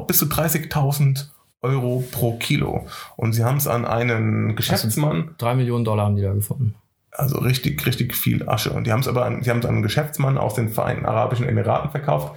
bis 0.08 0.20
zu 0.20 0.26
30.000 0.26 1.28
Euro 1.62 2.04
pro 2.12 2.38
Kilo. 2.38 2.88
Und 3.18 3.34
sie 3.34 3.44
haben 3.44 3.58
es 3.58 3.68
an 3.68 3.86
einen 3.86 4.56
Geschäftsmann 4.56 5.36
Drei 5.38 5.54
Millionen 5.54 5.86
Dollar 5.86 6.06
haben 6.06 6.16
die 6.16 6.24
da 6.24 6.34
gefunden. 6.34 6.76
Also 7.22 7.38
richtig, 7.38 7.86
richtig 7.86 8.16
viel 8.16 8.50
Asche. 8.50 8.72
Und 8.72 8.88
die 8.88 8.92
haben 8.92 9.02
es 9.02 9.08
aber 9.08 9.26
an, 9.26 9.44
sie 9.44 9.52
haben 9.52 9.60
es 9.60 9.66
an 9.66 9.76
einen 9.76 9.84
Geschäftsmann 9.84 10.40
aus 10.40 10.56
den 10.56 10.70
Vereinten 10.70 11.06
Arabischen 11.06 11.48
Emiraten 11.48 11.92
verkauft. 11.92 12.36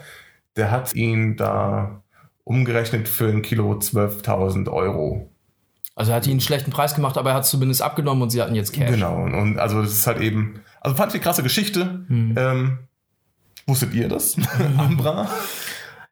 Der 0.56 0.70
hat 0.70 0.94
ihn 0.94 1.36
da 1.36 2.02
umgerechnet 2.44 3.08
für 3.08 3.28
ein 3.28 3.40
Kilo 3.40 3.72
12.000 3.72 4.70
Euro. 4.70 5.30
Also 5.96 6.12
er 6.12 6.16
hat 6.16 6.26
ihnen 6.26 6.34
einen 6.34 6.40
schlechten 6.42 6.70
Preis 6.70 6.94
gemacht, 6.94 7.16
aber 7.16 7.30
er 7.30 7.36
hat 7.36 7.44
es 7.44 7.50
zumindest 7.50 7.80
abgenommen 7.80 8.22
und 8.24 8.28
sie 8.28 8.42
hatten 8.42 8.54
jetzt 8.54 8.74
Cash. 8.74 8.90
Genau. 8.90 9.22
Und, 9.22 9.32
und 9.32 9.58
also 9.58 9.80
das 9.80 9.92
ist 9.92 10.06
halt 10.06 10.20
eben, 10.20 10.60
also 10.82 10.94
fand 10.94 11.12
ich 11.12 11.14
eine 11.14 11.22
krasse 11.22 11.42
Geschichte. 11.42 12.04
Hm. 12.08 12.34
Ähm, 12.36 12.78
wusstet 13.66 13.94
ihr 13.94 14.08
das? 14.08 14.36
Ambra? 14.76 15.30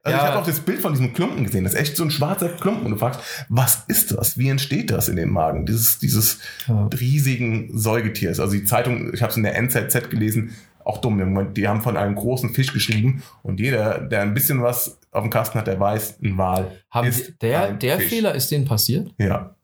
Also 0.05 0.17
Ja. 0.19 0.25
ich 0.25 0.31
habe 0.31 0.41
auch 0.41 0.47
das 0.47 0.61
Bild 0.61 0.81
von 0.81 0.93
diesem 0.93 1.12
Klumpen 1.12 1.45
gesehen. 1.45 1.65
Das 1.65 1.75
ist 1.75 1.81
echt 1.81 1.97
so 1.97 2.03
ein 2.05 2.11
schwarzer 2.11 2.49
Klumpen. 2.49 2.87
Und 2.87 2.93
du 2.93 2.99
fragst, 2.99 3.21
was 3.49 3.85
ist 3.87 4.11
das? 4.12 4.37
Wie 4.37 4.49
entsteht 4.49 4.91
das 4.91 5.09
in 5.09 5.17
dem 5.17 5.31
Magen? 5.31 5.65
Dieses, 5.67 5.99
dieses 6.01 6.38
Ja. 6.67 6.87
riesigen 6.99 7.77
Säugetiers. 7.79 8.41
Also 8.41 8.55
die 8.55 8.65
Zeitung, 8.65 9.15
ich 9.15 9.23
habe 9.23 9.31
es 9.31 9.37
in 9.37 9.45
der 9.45 9.57
NZZ 9.57 10.11
gelesen, 10.11 10.55
auch 10.85 10.99
dumm. 10.99 11.55
Die 11.55 11.69
haben 11.69 11.81
von 11.83 11.97
einem 11.97 12.17
großen 12.17 12.53
Fisch 12.55 12.73
geschrieben 12.73 13.23
und 13.45 13.61
jeder, 13.61 14.01
der 14.01 14.23
ein 14.23 14.35
bisschen 14.35 14.62
was 14.62 14.99
auf 15.12 15.23
dem 15.23 15.31
Kasten 15.31 15.59
hat, 15.59 15.69
der 15.69 15.79
weiß, 15.79 16.19
ein 16.23 16.37
Wal 16.37 16.73
Haben 16.91 17.07
ist 17.09 17.41
der 17.41 17.73
der 17.73 17.99
Fisch. 17.99 18.09
Fehler 18.09 18.35
ist 18.35 18.51
denen 18.51 18.65
passiert? 18.65 19.12
Ja. 19.19 19.55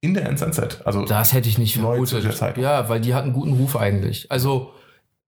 In 0.00 0.14
der 0.14 0.26
NZZ. 0.28 0.80
Also 0.84 1.04
Das 1.04 1.32
hätte 1.32 1.48
ich 1.48 1.58
nicht 1.58 1.76
vermutet. 1.78 2.24
Ja, 2.56 2.88
weil 2.88 3.00
die 3.00 3.14
hatten 3.14 3.26
einen 3.26 3.34
guten 3.34 3.52
Ruf 3.52 3.76
eigentlich. 3.76 4.28
Also 4.32 4.72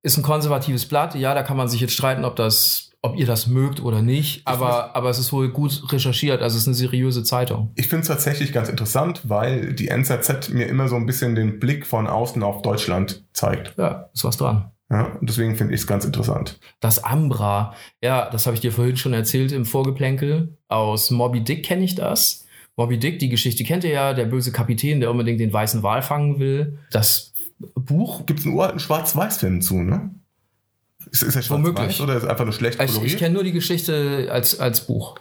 ist 0.03 0.17
ein 0.17 0.25
konservatives 0.25 0.87
Blatt. 0.87 1.15
Ja, 1.15 1.33
da 1.35 1.45
kann 1.45 1.57
man 1.57 1.69
sich 1.69 1.81
jetzt 1.81 1.93
streiten, 1.95 2.25
ob 2.25 2.35
das, 2.35 2.91
ob 3.05 3.19
ihr 3.19 3.27
das 3.27 3.47
mögt 3.47 3.83
oder 3.83 4.01
nicht. 4.01 4.47
Aber, 4.47 4.97
aber 4.97 5.11
es 5.11 5.19
ist 5.19 5.31
wohl 5.31 5.51
gut 5.51 5.93
recherchiert. 5.93 6.41
Also 6.41 6.57
es 6.57 6.63
ist 6.63 6.69
eine 6.69 6.75
seriöse 6.75 7.23
Zeitung. 7.23 7.71
Ich 7.75 7.89
finde 7.89 8.01
es 8.01 8.09
tatsächlich 8.09 8.51
ganz 8.51 8.71
interessant, 8.71 9.21
weil 9.25 9.75
die 9.75 9.89
NZZ 9.89 10.49
mir 10.49 10.67
immer 10.69 10.89
so 10.89 10.97
ein 10.97 11.05
bisschen 11.05 11.35
den 11.35 11.61
Blick 11.61 11.87
von 11.87 12.07
außen 12.07 12.43
auf 12.43 12.63
Deutschland 12.63 13.23
zeigt. 13.35 13.75
Ja, 13.77 14.09
ist 14.15 14.25
was 14.25 14.39
dran. 14.39 14.71
Ja, 14.91 15.05
und 15.21 15.29
deswegen 15.29 15.55
finde 15.55 15.75
ich 15.75 15.83
es 15.83 15.87
ganz 15.87 16.07
interessant. 16.07 16.59
Das 16.81 17.05
Ambra, 17.05 17.75
ja, 18.03 18.31
das 18.31 18.47
habe 18.47 18.55
ich 18.55 18.63
dir 18.63 18.73
vorhin 18.73 18.97
schon 18.97 19.13
erzählt 19.13 19.53
im 19.53 19.67
Vorgeplänkel. 19.67 20.57
Aus 20.69 21.11
Moby 21.11 21.45
Dick 21.45 21.63
kenne 21.63 21.85
ich 21.85 21.95
das. 21.95 22.47
Moby 22.75 22.99
Dick, 22.99 23.19
die 23.19 23.29
Geschichte 23.29 23.65
kennt 23.65 23.85
ihr 23.85 23.91
ja, 23.91 24.15
der 24.15 24.25
böse 24.25 24.51
Kapitän, 24.51 25.01
der 25.01 25.11
unbedingt 25.11 25.41
den 25.41 25.53
weißen 25.53 25.83
Wal 25.83 26.01
fangen 26.01 26.39
will. 26.39 26.79
Das 26.91 27.35
Buch, 27.75 28.25
Gibt 28.25 28.41
es 28.41 28.47
einen 28.47 28.55
uralten 28.55 28.81
Schwarz-Weiß-Film 28.81 29.61
zu, 29.61 29.83
ne? 29.83 30.11
Ist, 31.11 31.23
ist 31.23 31.37
er 31.37 31.43
schwarz-weiß 31.43 32.01
oder 32.01 32.17
ist 32.17 32.25
einfach 32.25 32.45
nur 32.45 32.55
schlecht 32.55 32.79
ich, 32.81 32.87
ich 32.87 32.95
koloriert? 32.95 33.19
kenne 33.19 33.35
nur 33.35 33.45
die 33.45 33.53
Geschichte 33.53 34.29
als, 34.31 34.59
als 34.61 34.87
Buch. 34.87 35.17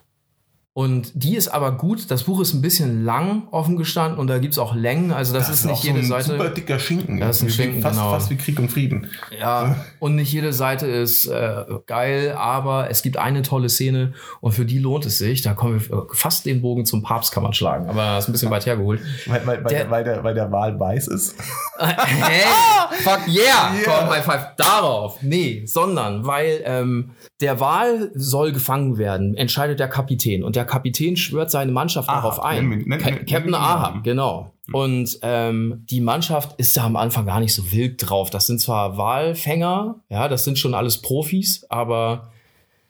Und 0.76 1.12
die 1.14 1.36
ist 1.36 1.50
aber 1.50 1.74
gut. 1.74 2.10
Das 2.10 2.24
Buch 2.24 2.42
ist 2.42 2.56
ein 2.56 2.62
bisschen 2.64 3.06
lang 3.06 3.44
offen 3.52 3.78
gestanden 3.78 4.18
und 4.18 4.26
da 4.26 4.40
gibt's 4.40 4.58
auch 4.58 4.74
Längen. 4.74 5.12
Also 5.12 5.32
das, 5.32 5.48
ist 5.48 5.66
nicht 5.66 5.84
jede 5.84 6.04
so 6.04 6.16
ein 6.16 6.24
Seite. 6.24 6.38
super 6.38 6.50
dicker 6.50 6.80
Schinken. 6.80 7.20
Das 7.20 7.38
ist 7.38 7.44
ein 7.44 7.50
Schinken, 7.52 7.82
fast, 7.84 7.96
genau. 8.00 8.10
fast 8.12 8.30
wie 8.32 8.38
Krieg 8.38 8.58
und 8.58 8.72
Frieden. 8.72 9.08
Ja, 9.40 9.76
und 10.00 10.16
nicht 10.16 10.32
jede 10.34 10.52
Seite 10.52 10.88
ist 10.88 11.28
äh, 11.28 11.66
geil, 11.86 12.34
aber 12.36 12.90
es 12.90 13.04
gibt 13.04 13.18
eine 13.18 13.44
tolle 13.44 13.70
Szene 13.70 14.14
und 14.42 14.54
für 14.54 14.66
die 14.66 14.80
lohnt 14.80 15.06
es 15.06 15.20
sich. 15.20 15.44
Da 15.44 15.54
kommen 15.54 15.80
wir 15.80 16.08
fast 16.12 16.48
den 16.48 16.64
Bogen 16.64 16.88
zum 16.88 17.04
Papst 17.04 17.32
kann 17.32 17.44
man 17.44 17.54
schlagen, 17.54 17.88
aber 17.88 18.16
das 18.16 18.24
ist 18.24 18.30
ein 18.30 18.32
bisschen 18.32 18.50
weit 18.50 18.66
hergeholt. 18.66 19.00
Weil, 19.28 19.46
weil, 19.46 19.64
weil, 19.64 19.70
Der- 19.74 19.92
weil, 19.92 20.04
der, 20.04 20.24
weil 20.24 20.34
der 20.34 20.52
Wal 20.52 20.80
weiß 20.80 21.08
ist. 21.10 21.36
hey, 21.78 22.46
fuck 23.04 23.20
yeah, 23.28 23.76
Yeah. 23.76 23.84
komm, 23.86 24.10
High 24.10 24.26
Five 24.26 24.48
darauf. 24.58 25.22
Nee, 25.22 25.64
sondern 25.68 26.26
weil 26.26 26.62
ähm, 26.66 27.12
der 27.44 27.60
Wal 27.60 28.10
soll 28.16 28.52
gefangen 28.52 28.98
werden, 28.98 29.36
entscheidet 29.36 29.80
der 29.80 29.88
Kapitän 29.88 30.44
und 30.44 30.56
der 30.56 30.66
Kapitän 30.66 31.16
schwört 31.16 31.52
seine 31.52 31.72
Mannschaft 31.72 32.10
Ahab, 32.10 32.24
darauf 32.24 32.44
ein. 32.44 32.68
nennen 32.70 32.88
nennen- 32.88 33.00
nennen 33.06 33.26
Captain 33.28 33.54
Ahab, 33.54 34.04
genau. 34.04 34.52
Und 34.72 35.20
ähm, 35.22 35.84
die 35.90 36.02
Mannschaft 36.02 36.58
ist 36.58 36.76
da 36.78 36.86
am 36.86 36.96
Anfang 36.96 37.26
gar 37.26 37.40
nicht 37.42 37.54
so 37.54 37.72
wild 37.72 37.96
drauf. 38.10 38.30
Das 38.32 38.48
sind 38.48 38.60
zwar 38.62 38.98
Walfänger, 38.98 40.00
ja, 40.10 40.28
das 40.28 40.46
sind 40.46 40.58
schon 40.58 40.74
alles 40.74 41.02
Profis, 41.02 41.66
aber 41.70 42.32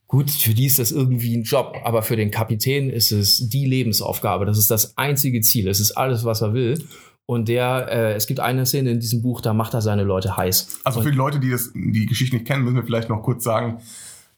gut, 0.08 0.30
für 0.30 0.54
die 0.54 0.68
ist 0.68 0.78
das 0.80 0.92
irgendwie 0.92 1.36
ein 1.36 1.44
Job. 1.44 1.76
Aber 1.84 2.04
für 2.04 2.16
den 2.16 2.30
Kapitän 2.30 2.90
ist 2.92 3.12
es 3.12 3.50
die 3.50 3.66
Lebensaufgabe. 3.66 4.46
Das 4.46 4.58
ist 4.60 4.70
das 4.70 4.98
einzige 4.98 5.42
Ziel. 5.42 5.68
Es 5.68 5.80
ist 5.80 5.94
alles, 5.94 6.24
was 6.24 6.42
er 6.42 6.54
will. 6.54 6.86
Und 7.26 7.48
der, 7.48 7.88
äh, 7.90 8.14
es 8.14 8.28
gibt 8.28 8.40
eine 8.42 8.66
Szene 8.66 8.92
in 8.92 9.00
diesem 9.00 9.22
Buch, 9.24 9.40
da 9.42 9.54
macht 9.54 9.74
er 9.74 9.82
seine 9.82 10.04
Leute 10.04 10.36
heiß. 10.38 10.82
Also 10.84 11.02
für 11.02 11.10
die 11.12 11.18
Leute, 11.18 11.40
die 11.40 11.50
das, 11.50 11.72
die 11.74 12.06
Geschichte 12.06 12.36
nicht 12.36 12.46
kennen, 12.46 12.64
müssen 12.66 12.76
wir 12.76 12.84
vielleicht 12.84 13.08
noch 13.10 13.24
kurz 13.24 13.44
sagen, 13.46 13.80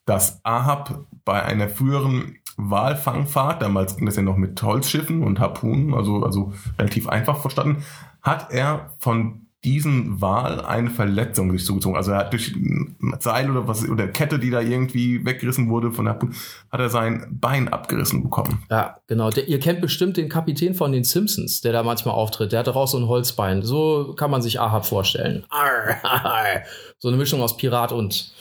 dass 0.06 0.40
Ahab 0.44 1.06
bei 1.24 1.44
einer 1.44 1.70
früheren 1.70 2.38
Walfangfahrt, 2.58 3.62
damals 3.62 3.98
ging 3.98 4.06
das 4.06 4.16
ja 4.16 4.22
noch 4.22 4.38
mit 4.38 4.62
Holzschiffen 4.62 5.24
und 5.24 5.40
Harpunen, 5.40 5.94
also, 5.94 6.24
also 6.24 6.54
relativ 6.80 7.10
einfach 7.10 7.40
verstanden, 7.40 7.84
hat 8.22 8.52
er 8.52 8.94
von 9.00 9.46
diesem 9.66 10.22
Wal 10.22 10.64
eine 10.64 10.92
Verletzung 10.92 11.52
sich 11.52 11.66
zugezogen. 11.66 11.98
Also 11.98 12.12
er 12.12 12.20
hat 12.20 12.34
durch 12.34 12.56
ein 12.56 12.96
Seil 13.20 13.50
oder 13.50 13.68
was 13.68 13.88
oder 13.90 14.08
Kette, 14.08 14.38
die 14.38 14.52
da 14.52 14.62
irgendwie 14.62 15.26
weggerissen 15.26 15.70
wurde 15.70 15.92
von 15.92 16.06
der 16.06 16.14
Harpune, 16.14 16.34
hat 16.72 16.80
er 16.80 16.90
sein 16.90 17.26
Bein 17.32 17.68
abgerissen 17.68 18.22
bekommen. 18.22 18.64
Ja, 18.70 18.98
genau. 19.08 19.32
Der, 19.32 19.48
ihr 19.48 19.60
kennt 19.60 19.82
bestimmt 19.82 20.18
den 20.18 20.30
Kapitän 20.30 20.76
von 20.76 20.92
den 20.92 21.04
Simpsons, 21.04 21.62
der 21.62 21.74
da 21.74 21.82
manchmal 21.82 22.14
auftritt. 22.14 22.52
Der 22.52 22.60
hat 22.60 22.68
doch 22.68 22.88
so 22.88 23.00
ein 23.00 23.08
Holzbein. 23.08 23.64
So 23.64 24.14
kann 24.16 24.30
man 24.30 24.44
sich 24.44 24.60
Ahab 24.60 24.86
vorstellen. 24.86 25.46
Arr, 25.50 25.98
arr. 26.04 26.62
So 27.00 27.08
eine 27.08 27.18
Mischung 27.18 27.42
aus 27.42 27.58
Pirat 27.58 27.92
und 27.92 28.34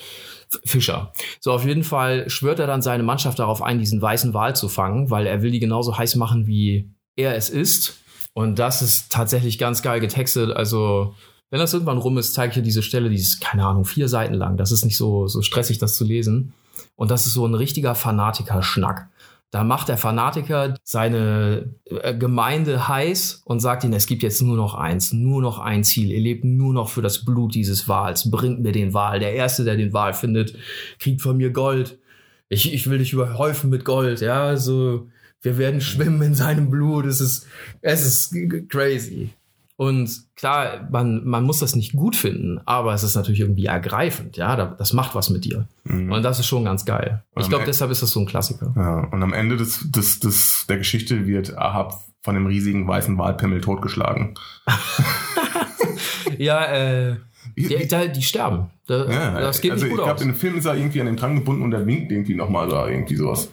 Fischer. 0.64 1.12
So, 1.40 1.52
auf 1.52 1.64
jeden 1.64 1.84
Fall 1.84 2.28
schwört 2.28 2.58
er 2.58 2.66
dann 2.66 2.82
seine 2.82 3.02
Mannschaft 3.02 3.38
darauf 3.38 3.62
ein, 3.62 3.78
diesen 3.78 4.00
weißen 4.00 4.34
Wal 4.34 4.56
zu 4.56 4.68
fangen, 4.68 5.10
weil 5.10 5.26
er 5.26 5.42
will 5.42 5.50
die 5.50 5.60
genauso 5.60 5.96
heiß 5.96 6.16
machen, 6.16 6.46
wie 6.46 6.90
er 7.16 7.36
es 7.36 7.50
ist. 7.50 7.98
Und 8.32 8.58
das 8.58 8.82
ist 8.82 9.12
tatsächlich 9.12 9.58
ganz 9.58 9.82
geil 9.82 10.00
getextet. 10.00 10.54
Also, 10.54 11.14
wenn 11.50 11.60
das 11.60 11.72
irgendwann 11.72 11.98
rum 11.98 12.18
ist, 12.18 12.34
zeige 12.34 12.50
ich 12.50 12.54
dir 12.54 12.62
diese 12.62 12.82
Stelle, 12.82 13.08
die 13.08 13.16
ist, 13.16 13.40
keine 13.40 13.64
Ahnung, 13.64 13.84
vier 13.84 14.08
Seiten 14.08 14.34
lang. 14.34 14.56
Das 14.56 14.72
ist 14.72 14.84
nicht 14.84 14.96
so, 14.96 15.28
so 15.28 15.40
stressig, 15.40 15.78
das 15.78 15.96
zu 15.96 16.04
lesen. 16.04 16.52
Und 16.96 17.10
das 17.10 17.26
ist 17.26 17.34
so 17.34 17.46
ein 17.46 17.54
richtiger 17.54 17.94
Fanatiker-Schnack. 17.94 19.08
Da 19.54 19.62
macht 19.62 19.88
der 19.88 19.98
Fanatiker 19.98 20.74
seine 20.82 21.76
äh, 21.84 22.12
Gemeinde 22.12 22.88
heiß 22.88 23.42
und 23.44 23.60
sagt 23.60 23.84
ihnen, 23.84 23.92
es 23.92 24.08
gibt 24.08 24.24
jetzt 24.24 24.42
nur 24.42 24.56
noch 24.56 24.74
eins, 24.74 25.12
nur 25.12 25.40
noch 25.40 25.60
ein 25.60 25.84
Ziel. 25.84 26.10
Ihr 26.10 26.18
lebt 26.18 26.42
nur 26.42 26.74
noch 26.74 26.88
für 26.88 27.02
das 27.02 27.24
Blut 27.24 27.54
dieses 27.54 27.86
Wals. 27.86 28.32
Bringt 28.32 28.62
mir 28.62 28.72
den 28.72 28.94
Wal. 28.94 29.20
Der 29.20 29.32
Erste, 29.32 29.62
der 29.62 29.76
den 29.76 29.92
Wal 29.92 30.12
findet, 30.12 30.56
kriegt 30.98 31.22
von 31.22 31.36
mir 31.36 31.50
Gold. 31.50 32.00
Ich, 32.48 32.74
ich 32.74 32.90
will 32.90 32.98
dich 32.98 33.12
überhäufen 33.12 33.70
mit 33.70 33.84
Gold. 33.84 34.22
Ja, 34.22 34.44
also 34.44 35.06
wir 35.40 35.56
werden 35.56 35.80
schwimmen 35.80 36.22
in 36.22 36.34
seinem 36.34 36.68
Blut. 36.68 37.06
Es 37.06 37.20
ist, 37.20 37.46
es 37.80 38.04
ist 38.04 38.36
crazy. 38.68 39.30
Und 39.76 40.08
klar, 40.36 40.86
man, 40.92 41.24
man 41.26 41.42
muss 41.42 41.58
das 41.58 41.74
nicht 41.74 41.94
gut 41.94 42.14
finden, 42.14 42.60
aber 42.64 42.94
es 42.94 43.02
ist 43.02 43.16
natürlich 43.16 43.40
irgendwie 43.40 43.66
ergreifend. 43.66 44.36
Ja, 44.36 44.54
Da- 44.54 44.66
das 44.78 44.92
macht 44.92 45.14
was 45.16 45.30
mit 45.30 45.44
dir. 45.44 45.66
Mhm. 45.84 46.12
Und 46.12 46.22
das 46.22 46.38
ist 46.38 46.46
schon 46.46 46.64
ganz 46.64 46.84
geil. 46.84 47.24
Und 47.34 47.42
Ich 47.42 47.48
glaube, 47.48 47.64
deshalb 47.66 47.90
ist 47.90 48.00
das 48.02 48.12
so 48.12 48.20
ein 48.20 48.26
Klassiker. 48.26 48.72
Ja, 48.76 49.08
und 49.10 49.20
am 49.22 49.32
Ende 49.32 49.56
des, 49.56 49.90
des, 49.90 50.20
des, 50.20 50.66
der 50.68 50.78
Geschichte 50.78 51.26
wird 51.26 51.58
Ahab 51.58 52.00
von 52.22 52.34
dem 52.36 52.46
riesigen 52.46 52.86
weißen 52.86 53.18
Walpimmel 53.18 53.60
totgeschlagen. 53.60 54.34
Ja, 56.38 56.64
äh, 56.66 57.16
die, 57.56 57.68
die, 57.68 58.12
die 58.12 58.22
sterben. 58.22 58.70
Da, 58.86 59.04
Ja, 59.10 59.40
das 59.40 59.60
geht 59.60 59.72
also 59.72 59.84
nicht 59.84 59.92
gut 59.94 60.00
ich 60.00 60.10
aus. 60.10 60.16
glaube, 60.16 60.22
in 60.22 60.28
dem 60.34 60.36
Film 60.36 60.56
ist 60.56 60.64
er 60.64 60.74
irgendwie 60.74 61.00
an 61.00 61.06
den 61.06 61.16
Drang 61.16 61.36
gebunden 61.36 61.62
und 61.62 61.72
er 61.72 61.86
winkt 61.86 62.10
irgendwie 62.10 62.34
nochmal 62.34 62.66
oder 62.68 62.88
irgendwie 62.88 63.14
sowas. 63.16 63.50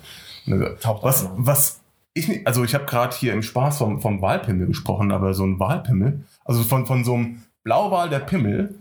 Taucht 0.82 1.04
Was, 1.04 1.30
was 1.36 1.81
ich 2.13 2.45
also 2.45 2.63
ich 2.63 2.74
habe 2.74 2.86
gerade 2.86 3.15
hier 3.15 3.34
im 3.34 3.41
Spaß 3.41 3.78
vom, 3.78 4.02
vom 4.02 4.21
Walpimmel 4.21 4.67
gesprochen, 4.67 5.12
aber 5.12 5.34
so 5.34 5.45
ein 5.45 5.60
Walpimmel, 5.60 6.26
also 6.45 6.63
von, 6.63 6.86
von 6.86 7.04
so 7.04 7.15
einem 7.15 7.41
Blauwal 7.63 8.10
der 8.10 8.19
Pimmel, 8.19 8.76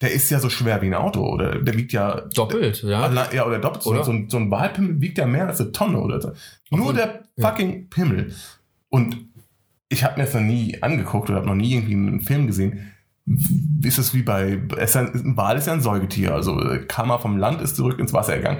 der 0.00 0.12
ist 0.12 0.30
ja 0.30 0.40
so 0.40 0.50
schwer 0.50 0.82
wie 0.82 0.86
ein 0.86 0.94
Auto, 0.94 1.26
oder? 1.26 1.58
Der 1.60 1.74
wiegt 1.74 1.92
ja. 1.92 2.20
Doppelt, 2.34 2.82
ja. 2.82 3.02
Allein, 3.02 3.28
ja, 3.32 3.46
oder 3.46 3.58
doppelt. 3.58 3.86
Oder? 3.86 4.04
So, 4.04 4.12
ein, 4.12 4.28
so 4.28 4.36
ein 4.36 4.50
Walpimmel 4.50 5.00
wiegt 5.00 5.16
ja 5.16 5.26
mehr 5.26 5.46
als 5.46 5.60
eine 5.60 5.72
Tonne 5.72 6.00
oder 6.00 6.20
so. 6.20 6.32
Nur 6.70 6.80
Obwohl- 6.80 6.94
der 6.94 7.22
ja. 7.36 7.48
fucking 7.48 7.88
Pimmel. 7.88 8.34
Und 8.90 9.16
ich 9.88 10.04
habe 10.04 10.18
mir 10.18 10.24
das 10.24 10.34
noch 10.34 10.42
nie 10.42 10.82
angeguckt 10.82 11.30
oder 11.30 11.38
habe 11.38 11.48
noch 11.48 11.54
nie 11.54 11.74
irgendwie 11.74 11.94
einen 11.94 12.20
Film 12.20 12.46
gesehen. 12.46 12.92
Ist 13.82 13.98
es 13.98 14.14
wie 14.14 14.22
bei. 14.22 14.60
Es 14.76 14.90
ist 14.90 14.96
ein, 14.96 15.12
ein 15.14 15.36
Wal 15.36 15.56
ist 15.56 15.66
ja 15.66 15.72
ein 15.72 15.80
Säugetier, 15.80 16.32
also 16.34 16.60
äh, 16.60 16.84
kam 16.86 17.10
er 17.10 17.18
vom 17.18 17.36
Land, 17.38 17.60
ist 17.60 17.74
zurück 17.76 17.98
ins 17.98 18.12
Wasser 18.12 18.36
gegangen. 18.36 18.58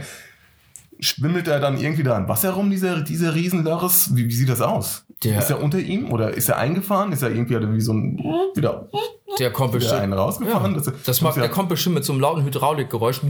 Schwimmelt 1.01 1.47
er 1.49 1.61
dann 1.61 1.79
irgendwie 1.79 2.03
da 2.03 2.17
im 2.19 2.29
Wasser 2.29 2.53
rum, 2.53 2.71
dieser, 2.71 3.01
dieser 3.03 3.35
Riesenlörres? 3.35 4.15
Wie, 4.17 4.27
wie 4.27 4.33
sieht 4.35 4.49
das 4.49 4.61
aus? 4.61 5.05
Der- 5.25 5.39
ist 5.39 5.51
er 5.51 5.63
unter 5.63 5.79
ihm 5.79 6.11
oder 6.13 6.33
ist 6.35 6.49
er 6.49 6.59
eingefahren? 6.59 7.13
Ist 7.13 7.23
er 7.23 7.31
irgendwie 7.31 7.55
wie 7.75 7.81
so 7.81 7.93
ein. 7.93 8.19
wieder, 8.55 8.89
Der 9.39 9.51
kommt 9.51 9.71
wieder 9.73 9.81
bestimmt. 9.81 10.01
einen 10.03 10.13
rausgefahren? 10.13 10.73
Ja, 10.75 10.79
Das- 10.81 10.93
das 11.05 11.21
mag, 11.21 11.31
muss 11.31 11.37
ja- 11.37 11.43
der 11.43 11.51
kommt 11.51 11.69
bestimmt 11.69 11.95
mit 11.97 12.05
so 12.05 12.13
einem 12.13 12.21
lauten 12.21 12.45
Hydraulikgeräusch. 12.45 13.21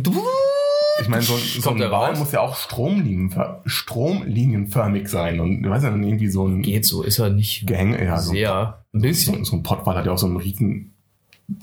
Ich 1.01 1.09
meine, 1.09 1.23
so, 1.23 1.35
ein- 1.35 1.61
so 1.63 1.71
ein 1.71 1.77
der 1.77 1.91
raus? 1.91 2.19
muss 2.19 2.33
ja 2.33 2.41
auch 2.41 2.57
stromlinienför 2.57 3.63
stromlinienförmig 3.67 5.09
sein. 5.09 5.41
Und 5.41 5.63
ich 5.65 5.69
weiß 5.71 5.83
ja 5.83 5.91
dann 5.91 6.03
irgendwie 6.03 6.29
so 6.29 6.47
ein 6.47 6.63
Geht 6.63 6.87
so, 6.87 7.03
ist 7.03 7.19
er 7.19 7.31
nicht 7.31 7.67
Gehänge, 7.67 8.03
ja, 8.05 8.19
so, 8.19 8.33
sehr. 8.33 8.85
Ein 8.95 9.01
so, 9.01 9.07
bisschen. 9.07 9.45
so 9.45 9.57
ein 9.57 9.63
Pottwal 9.63 9.97
hat 9.97 10.07
ja 10.07 10.13
auch 10.13 10.19
so 10.19 10.27
einen 10.27 10.39
riesen 10.39 10.96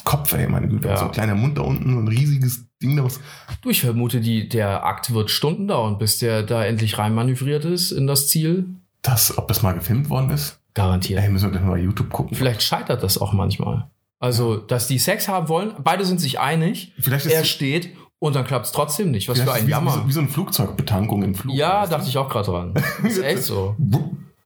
Kopf, 0.04 0.34
ey, 0.34 0.48
meine 0.48 0.68
Güte. 0.68 0.88
Ja. 0.88 0.98
So 0.98 1.06
ein 1.06 1.12
kleiner 1.12 1.36
Mund 1.36 1.58
da 1.58 1.62
unten, 1.62 1.94
so 1.94 2.00
ein 2.00 2.08
riesiges 2.08 2.66
Ding 2.82 2.96
da 2.96 3.04
was. 3.04 3.20
Du, 3.62 3.70
ich 3.70 3.82
vermute, 3.82 4.22
die, 4.22 4.48
der 4.48 4.86
Akt 4.86 5.14
wird 5.14 5.30
Stunden 5.30 5.68
dauern, 5.68 5.98
bis 5.98 6.20
der 6.20 6.44
da 6.44 6.64
endlich 6.64 6.98
reinmanövriert 6.98 7.66
ist 7.66 7.92
in 7.92 8.08
das 8.08 8.28
Ziel. 8.28 8.66
Das, 9.02 9.38
ob 9.38 9.48
das 9.48 9.62
mal 9.62 9.74
gefilmt 9.74 10.10
worden 10.10 10.30
ist? 10.32 10.60
Garantiert. 10.74 11.22
Ey, 11.22 11.30
müssen 11.30 11.46
wir 11.46 11.52
gleich 11.52 11.64
mal 11.64 11.72
bei 11.72 11.80
YouTube 11.80 12.10
gucken. 12.10 12.36
Vielleicht 12.36 12.64
scheitert 12.64 13.04
das 13.04 13.18
auch 13.18 13.34
manchmal. 13.34 13.90
Also, 14.20 14.56
dass 14.56 14.88
die 14.88 15.00
Sex 15.00 15.28
haben 15.28 15.50
wollen, 15.50 15.74
beide 15.84 16.06
sind 16.06 16.22
sich 16.22 16.40
einig, 16.40 16.94
Vielleicht 16.98 17.26
ist 17.26 17.34
er 17.34 17.44
steht 17.44 17.90
und 18.20 18.38
dann 18.38 18.46
klappt 18.46 18.68
es 18.68 18.72
trotzdem 18.72 19.12
nicht. 19.12 19.28
Was 19.28 19.42
für 19.42 19.52
ein 19.52 19.64
wie, 19.64 19.68
wie, 19.68 19.72
Jammer. 19.72 19.92
so, 19.92 20.08
wie 20.08 20.14
so 20.14 20.22
eine 20.22 20.30
Flugzeugbetankung 20.30 21.24
im 21.24 21.36
Flug. 21.36 21.54
Ja, 21.54 21.84
du? 21.84 21.92
dachte 21.92 22.08
ich 22.08 22.18
auch 22.18 22.30
gerade 22.30 22.50
dran. 22.50 22.74
Das 22.74 22.86
ist 23.04 23.22
echt 23.22 23.44
so. 23.44 23.76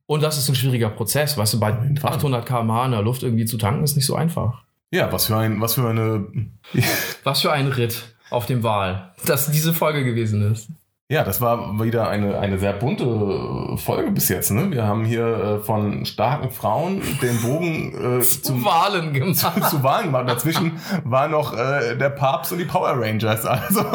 Und 0.08 0.24
das 0.24 0.40
ist 0.40 0.50
ein 0.50 0.56
schwieriger 0.56 0.90
Prozess. 0.90 1.38
Weißt 1.38 1.54
du, 1.54 1.60
bei 1.60 1.70
jeden 1.70 1.98
Fall. 1.98 2.14
800 2.14 2.44
km/h 2.44 2.86
in 2.86 2.92
der 2.92 3.04
Luft 3.04 3.22
irgendwie 3.22 3.46
zu 3.46 3.58
tanken 3.58 3.84
ist 3.84 3.96
nicht 3.96 4.08
so 4.08 4.16
einfach. 4.16 4.64
Ja, 4.92 5.12
was 5.12 5.28
für 5.28 5.36
ein, 5.36 5.60
was 5.60 5.74
für 5.76 5.88
eine. 5.88 6.28
Was 7.24 7.42
für 7.42 7.52
ein 7.52 7.68
Ritt 7.68 8.16
auf 8.30 8.46
dem 8.46 8.64
Wal, 8.64 9.14
dass 9.26 9.52
diese 9.52 9.74
Folge 9.74 10.04
gewesen 10.06 10.52
ist. 10.52 10.70
Ja, 11.10 11.24
das 11.24 11.40
war 11.40 11.82
wieder 11.82 12.10
eine, 12.10 12.38
eine 12.38 12.60
sehr 12.60 12.74
bunte 12.74 13.78
Folge 13.78 14.12
bis 14.12 14.28
jetzt. 14.28 14.52
Ne? 14.52 14.72
Wir 14.72 14.86
haben 14.86 15.06
hier 15.06 15.26
äh, 15.26 15.60
von 15.60 16.06
starken 16.06 16.52
Frauen 16.52 17.02
den 17.22 17.42
Bogen 17.42 18.20
äh, 18.20 18.22
zum, 18.42 18.66
Wahlen 18.66 19.14
gemacht. 19.14 19.38
zu 19.70 19.84
Wahlen 19.84 20.08
gemacht. 20.08 20.28
Dazwischen 20.28 20.74
war 21.06 21.30
noch 21.30 21.54
äh, 21.54 21.96
der 21.96 22.10
Papst 22.10 22.52
und 22.52 22.58
die 22.58 22.66
Power 22.66 22.94
Rangers. 23.00 23.46
Also, 23.46 23.86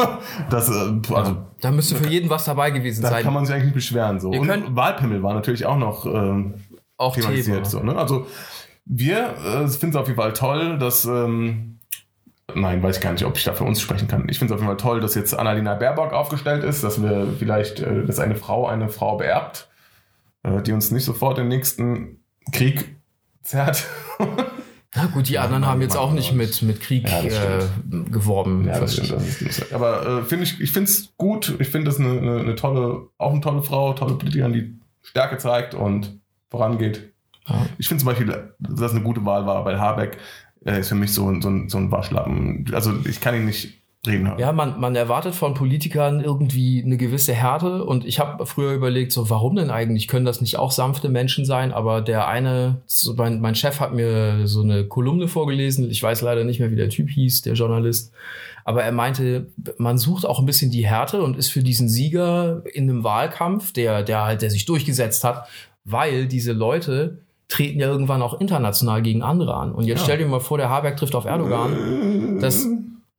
das, 0.49 0.69
äh, 0.69 1.13
also 1.13 1.37
Da 1.61 1.69
müsste 1.71 1.95
für 1.95 2.07
jeden 2.07 2.31
was 2.31 2.45
dabei 2.45 2.71
gewesen 2.71 3.03
da 3.03 3.09
sein. 3.09 3.23
kann 3.23 3.33
man 3.33 3.45
sich 3.45 3.53
eigentlich 3.53 3.65
nicht 3.65 3.75
beschweren. 3.75 4.19
So. 4.19 4.31
Wir 4.31 4.41
Und 4.41 4.75
Wahlpimmel 4.75 5.21
war 5.21 5.35
natürlich 5.35 5.67
auch 5.67 5.77
noch 5.77 6.07
ähm, 6.07 6.55
auch 6.97 7.13
thematisiert. 7.13 7.57
Thema. 7.57 7.69
So, 7.69 7.79
ne? 7.81 7.95
Also 7.95 8.25
wir 8.85 9.35
äh, 9.37 9.67
finden 9.67 9.89
es 9.89 9.95
auf 9.95 10.07
jeden 10.07 10.19
Fall 10.19 10.33
toll, 10.33 10.77
dass. 10.77 11.05
Ähm, 11.05 11.79
Nein, 12.55 12.83
weiß 12.83 12.97
ich 12.97 13.01
gar 13.01 13.13
nicht, 13.13 13.23
ob 13.23 13.37
ich 13.37 13.45
da 13.45 13.53
für 13.53 13.63
uns 13.63 13.79
sprechen 13.79 14.09
kann. 14.09 14.27
Ich 14.29 14.37
finde 14.37 14.53
es 14.53 14.55
auf 14.55 14.61
jeden 14.61 14.67
Fall 14.67 14.77
toll, 14.77 14.99
dass 14.99 15.15
jetzt 15.15 15.33
Annalena 15.33 15.75
Baerbock 15.75 16.11
aufgestellt 16.11 16.63
ist, 16.65 16.83
dass 16.83 17.01
wir 17.01 17.27
vielleicht, 17.39 17.79
äh, 17.79 18.05
dass 18.05 18.19
eine 18.19 18.35
Frau 18.35 18.67
eine 18.67 18.89
Frau 18.89 19.15
beerbt, 19.17 19.69
äh, 20.43 20.61
die 20.61 20.73
uns 20.73 20.91
nicht 20.91 21.05
sofort 21.05 21.37
den 21.37 21.47
nächsten 21.47 22.19
Krieg 22.51 22.97
zerrt. 23.43 23.87
Na 24.95 25.05
gut, 25.07 25.29
die 25.29 25.39
anderen 25.39 25.61
Mann, 25.61 25.69
haben 25.71 25.81
jetzt 25.81 25.97
auch 25.97 26.11
nicht 26.11 26.33
mit, 26.33 26.61
mit 26.61 26.81
Krieg 26.81 27.09
Ja, 27.09 27.21
äh, 27.21 27.65
geworben. 28.11 28.65
Ja, 28.67 28.79
das 28.79 28.93
stimmt. 28.93 29.11
Das 29.11 29.41
ist. 29.41 29.73
Aber 29.73 30.05
äh, 30.05 30.23
finde 30.23 30.43
ich, 30.43 30.59
ich 30.59 30.71
finde 30.71 30.91
es 30.91 31.13
gut. 31.17 31.55
Ich 31.59 31.69
finde 31.69 31.89
das 31.89 31.99
eine, 31.99 32.11
eine, 32.11 32.39
eine 32.41 32.55
tolle, 32.55 33.07
auch 33.17 33.31
eine 33.31 33.41
tolle 33.41 33.63
Frau, 33.63 33.93
tolle 33.93 34.15
Politikerin, 34.15 34.53
die 34.53 34.79
Stärke 35.01 35.37
zeigt 35.37 35.73
und 35.73 36.19
vorangeht. 36.51 37.12
Ja. 37.47 37.65
Ich 37.77 37.87
finde 37.87 38.03
zum 38.03 38.07
Beispiel, 38.07 38.27
dass 38.59 38.79
das 38.79 38.91
eine 38.91 39.01
gute 39.01 39.25
Wahl 39.25 39.45
war, 39.45 39.65
weil 39.65 39.79
Habeck 39.79 40.17
äh, 40.65 40.79
ist 40.79 40.89
für 40.89 40.95
mich 40.95 41.13
so, 41.13 41.27
ein- 41.29 41.41
so, 41.41 41.49
ein, 41.49 41.69
so 41.69 41.77
ein 41.77 41.91
Waschlappen. 41.91 42.65
Also 42.73 42.93
ich 43.05 43.19
kann 43.19 43.35
ihn 43.35 43.45
nicht 43.45 43.79
reden 44.05 44.27
hören. 44.27 44.39
Ja, 44.39 44.51
man, 44.51 44.79
man 44.81 44.95
erwartet 44.97 45.33
von 45.33 45.53
Politikern 45.53 46.19
irgendwie 46.21 46.83
eine 46.83 46.97
gewisse 46.97 47.33
Härte 47.33 47.85
und 47.85 48.05
ich 48.05 48.19
habe 48.19 48.45
früher 48.45 48.73
überlegt, 48.73 49.13
so 49.13 49.29
warum 49.29 49.55
denn 49.55 49.69
eigentlich? 49.69 50.09
Können 50.09 50.25
das 50.25 50.41
nicht 50.41 50.57
auch 50.57 50.71
sanfte 50.71 51.07
Menschen 51.07 51.45
sein? 51.45 51.71
Aber 51.71 52.01
der 52.01 52.27
eine, 52.27 52.81
so 52.85 53.13
mein, 53.13 53.39
mein 53.39 53.55
Chef 53.55 53.79
hat 53.79 53.93
mir 53.93 54.45
so 54.45 54.61
eine 54.61 54.85
Kolumne 54.85 55.29
vorgelesen, 55.29 55.89
ich 55.89 56.03
weiß 56.03 56.21
leider 56.21 56.43
nicht 56.43 56.59
mehr, 56.59 56.69
wie 56.71 56.75
der 56.75 56.89
Typ 56.89 57.09
hieß, 57.09 57.43
der 57.43 57.53
Journalist, 57.53 58.11
aber 58.65 58.83
er 58.83 58.91
meinte, 58.91 59.47
man 59.77 59.97
sucht 59.97 60.25
auch 60.25 60.39
ein 60.39 60.45
bisschen 60.45 60.69
die 60.71 60.85
Härte 60.85 61.21
und 61.21 61.37
ist 61.37 61.49
für 61.49 61.63
diesen 61.63 61.87
Sieger 61.87 62.63
in 62.73 62.89
einem 62.89 63.03
Wahlkampf, 63.05 63.71
der, 63.71 64.03
der 64.03 64.23
halt, 64.25 64.41
der 64.41 64.49
sich 64.49 64.65
durchgesetzt 64.65 65.23
hat, 65.23 65.47
weil 65.85 66.27
diese 66.27 66.51
Leute 66.51 67.19
treten 67.47 67.79
ja 67.79 67.87
irgendwann 67.87 68.21
auch 68.21 68.39
international 68.39 69.01
gegen 69.01 69.21
andere 69.21 69.53
an. 69.55 69.71
Und 69.73 69.85
jetzt 69.85 69.99
Ja. 69.99 70.03
stell 70.05 70.17
dir 70.19 70.27
mal 70.27 70.39
vor, 70.39 70.57
der 70.57 70.69
Habeck 70.69 70.97
trifft 70.97 71.15
auf 71.15 71.25
Erdogan. 71.25 72.39
Das 72.39 72.65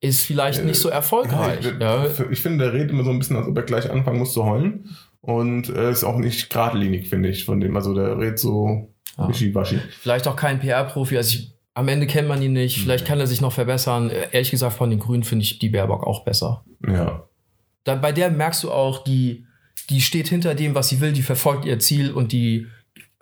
ist 0.00 0.24
vielleicht 0.24 0.64
nicht 0.64 0.78
so 0.78 0.88
erfolgreich. 0.88 1.60
Ja, 1.80 2.06
ich, 2.06 2.20
ich 2.30 2.40
finde, 2.42 2.64
der 2.64 2.72
redet 2.74 2.90
immer 2.90 3.04
so 3.04 3.10
ein 3.10 3.18
bisschen, 3.18 3.36
als 3.36 3.46
ob 3.46 3.56
er 3.56 3.62
gleich 3.62 3.90
anfangen 3.90 4.18
muss 4.18 4.32
zu 4.32 4.44
heulen. 4.44 4.90
Und 5.20 5.68
äh, 5.70 5.90
ist 5.90 6.04
auch 6.04 6.18
nicht 6.18 6.50
geradlinig, 6.50 7.08
finde 7.08 7.30
ich, 7.30 7.44
von 7.44 7.58
dem. 7.60 7.76
Also 7.76 7.94
der 7.94 8.18
redet 8.18 8.38
so 8.38 8.88
Ja. 9.16 9.28
wischiwaschi. 9.28 9.78
Vielleicht 10.00 10.26
auch 10.28 10.36
kein 10.36 10.58
PR-Profi. 10.60 11.16
Also 11.16 11.36
ich, 11.36 11.52
am 11.74 11.88
Ende 11.88 12.06
kennt 12.06 12.28
man 12.28 12.42
ihn 12.42 12.52
nicht. 12.52 12.78
Vielleicht 12.80 13.06
kann 13.06 13.18
er 13.20 13.26
sich 13.26 13.40
noch 13.40 13.52
verbessern. 13.52 14.10
Äh, 14.10 14.28
Ehrlich 14.32 14.50
gesagt, 14.50 14.74
von 14.74 14.90
den 14.90 14.98
Grünen 14.98 15.22
finde 15.22 15.44
ich 15.44 15.58
die 15.58 15.68
Baerbock 15.70 16.06
auch 16.06 16.24
besser. 16.24 16.64
Ja. 16.86 17.24
Da, 17.84 17.94
bei 17.94 18.12
der 18.12 18.30
merkst 18.30 18.64
du 18.64 18.70
auch, 18.72 19.04
die, 19.04 19.46
die 19.90 20.00
steht 20.02 20.28
hinter 20.28 20.54
dem, 20.54 20.74
was 20.74 20.88
sie 20.90 21.00
will, 21.00 21.12
die 21.12 21.22
verfolgt 21.22 21.64
ihr 21.64 21.78
Ziel 21.78 22.10
und 22.12 22.32
die 22.32 22.66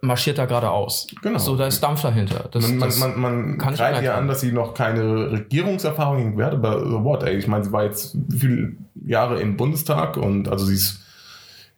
marschiert 0.02 0.36
da 0.38 0.46
geradeaus. 0.46 1.06
Genau. 1.22 1.38
So, 1.38 1.56
da 1.56 1.66
ist 1.68 1.80
Dampf 1.82 2.02
dahinter. 2.02 2.48
Das, 2.50 2.68
man, 2.68 2.80
das, 2.80 2.98
man, 2.98 3.20
man, 3.20 3.48
man 3.50 3.58
kann 3.58 3.74
greift 3.74 3.98
anerkennen. 3.98 4.16
an, 4.16 4.28
dass 4.28 4.40
sie 4.40 4.52
noch 4.52 4.74
keine 4.74 5.30
Regierungserfahrung 5.30 6.18
irgendwie 6.18 6.42
hat, 6.44 6.52
aber 6.54 6.80
so 6.88 7.04
what, 7.04 7.22
ey. 7.22 7.36
Ich 7.36 7.46
meine, 7.46 7.64
sie 7.64 7.72
war 7.72 7.84
jetzt 7.84 8.16
viele 8.30 8.72
Jahre 9.06 9.40
im 9.40 9.56
Bundestag 9.56 10.16
und 10.16 10.48
also 10.48 10.64
sie 10.66 10.74
ist. 10.74 10.98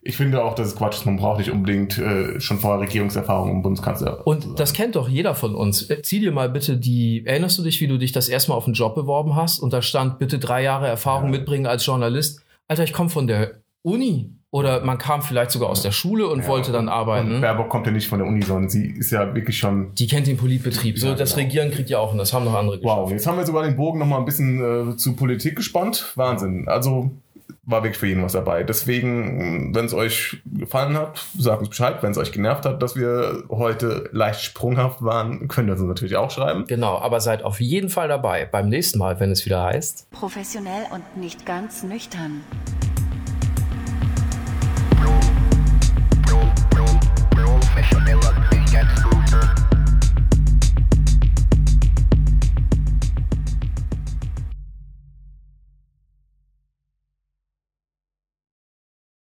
Ich 0.07 0.17
finde 0.17 0.43
auch, 0.43 0.53
dass 0.53 0.67
es 0.67 0.75
Quatsch 0.75 0.97
ist. 0.97 1.05
Man 1.07 1.17
braucht 1.17 1.39
nicht 1.39 1.49
unbedingt 1.49 1.97
äh, 1.97 2.39
schon 2.39 2.59
vorher 2.59 2.79
Regierungserfahrung 2.81 3.49
im 3.49 3.61
Bundeskanzler. 3.63 4.17
zu 4.17 4.23
Und 4.25 4.43
sein. 4.43 4.55
das 4.55 4.73
kennt 4.73 4.95
doch 4.95 5.09
jeder 5.09 5.33
von 5.33 5.55
uns. 5.55 5.89
Äh, 5.89 6.03
Zieh 6.03 6.19
dir 6.19 6.31
mal 6.31 6.47
bitte 6.47 6.77
die, 6.77 7.25
erinnerst 7.25 7.57
du 7.57 7.63
dich, 7.63 7.81
wie 7.81 7.87
du 7.87 7.97
dich 7.97 8.11
das 8.11 8.29
erste 8.29 8.51
Mal 8.51 8.55
auf 8.57 8.65
einen 8.65 8.75
Job 8.75 8.93
beworben 8.93 9.35
hast 9.35 9.57
und 9.57 9.73
da 9.73 9.81
stand 9.81 10.19
bitte 10.19 10.37
drei 10.37 10.61
Jahre 10.61 10.87
Erfahrung 10.87 11.25
Ja. 11.33 11.39
mitbringen 11.39 11.65
als 11.65 11.83
Journalist? 11.87 12.43
Alter, 12.67 12.83
ich 12.83 12.93
komme 12.93 13.09
von 13.09 13.25
der 13.25 13.61
Uni. 13.81 14.29
Oder 14.55 14.85
man 14.85 14.97
kam 14.97 15.21
vielleicht 15.21 15.51
sogar 15.51 15.69
aus 15.69 15.81
der 15.81 15.91
Schule 15.91 16.29
und 16.29 16.43
Ja, 16.43 16.47
wollte 16.47 16.71
dann 16.71 16.85
Und 16.85 16.89
arbeiten. 16.93 17.41
Baerbock 17.41 17.67
kommt 17.67 17.87
ja 17.87 17.91
nicht 17.91 18.07
von 18.07 18.19
der 18.19 18.27
Uni, 18.29 18.41
sondern 18.41 18.69
sie 18.69 18.85
ist 18.85 19.11
ja 19.11 19.35
wirklich 19.35 19.57
schon. 19.57 19.93
Die 19.95 20.07
kennt 20.07 20.27
den 20.27 20.37
Politbetrieb. 20.37 20.97
So, 20.97 21.07
Ja, 21.07 21.15
das 21.15 21.35
genau. 21.35 21.47
Regieren 21.47 21.71
kriegt 21.71 21.89
ja 21.89 21.99
auch 21.99 22.13
und 22.13 22.19
das 22.19 22.31
haben 22.31 22.45
noch 22.45 22.53
andere 22.53 22.81
Wow, 22.81 23.11
jetzt 23.11 23.27
haben 23.27 23.37
wir 23.37 23.45
sogar 23.45 23.63
den 23.63 23.75
Bogen 23.75 23.99
noch 23.99 24.05
mal 24.05 24.17
ein 24.17 24.23
bisschen 24.23 24.93
äh, 24.93 24.95
zu 24.95 25.17
Politik 25.17 25.57
gespannt. 25.57 26.13
Wahnsinn. 26.15 26.69
Also 26.69 27.11
war 27.63 27.83
wirklich 27.83 27.97
für 27.97 28.07
jeden 28.07 28.23
was 28.23 28.31
dabei. 28.31 28.63
Deswegen, 28.63 29.75
wenn 29.75 29.83
es 29.83 29.93
euch 29.93 30.37
gefallen 30.45 30.95
hat, 30.95 31.21
sagt 31.37 31.59
uns 31.59 31.67
Bescheid. 31.67 31.97
Wenn 31.99 32.11
es 32.11 32.17
euch 32.17 32.31
genervt 32.31 32.63
hat, 32.63 32.81
dass 32.81 32.95
wir 32.95 33.43
heute 33.49 34.09
leicht 34.13 34.39
sprunghaft 34.39 35.03
waren, 35.03 35.49
könnt 35.49 35.67
ihr 35.67 35.73
uns 35.73 35.81
natürlich 35.81 36.15
auch 36.15 36.31
schreiben. 36.31 36.63
Genau, 36.65 36.97
aber 36.97 37.19
seid 37.19 37.43
auf 37.43 37.59
jeden 37.59 37.89
Fall 37.89 38.07
dabei 38.07 38.45
beim 38.49 38.69
nächsten 38.69 38.99
Mal, 38.99 39.19
wenn 39.19 39.31
es 39.31 39.45
wieder 39.45 39.61
heißt. 39.63 40.09
Professionell 40.11 40.85
und 40.93 41.17
nicht 41.17 41.45
ganz 41.45 41.83
nüchtern. 41.83 42.39
Show 47.89 47.99
me 47.99 48.13
love, 48.15 48.37
me 48.51 48.57
against 48.63 49.14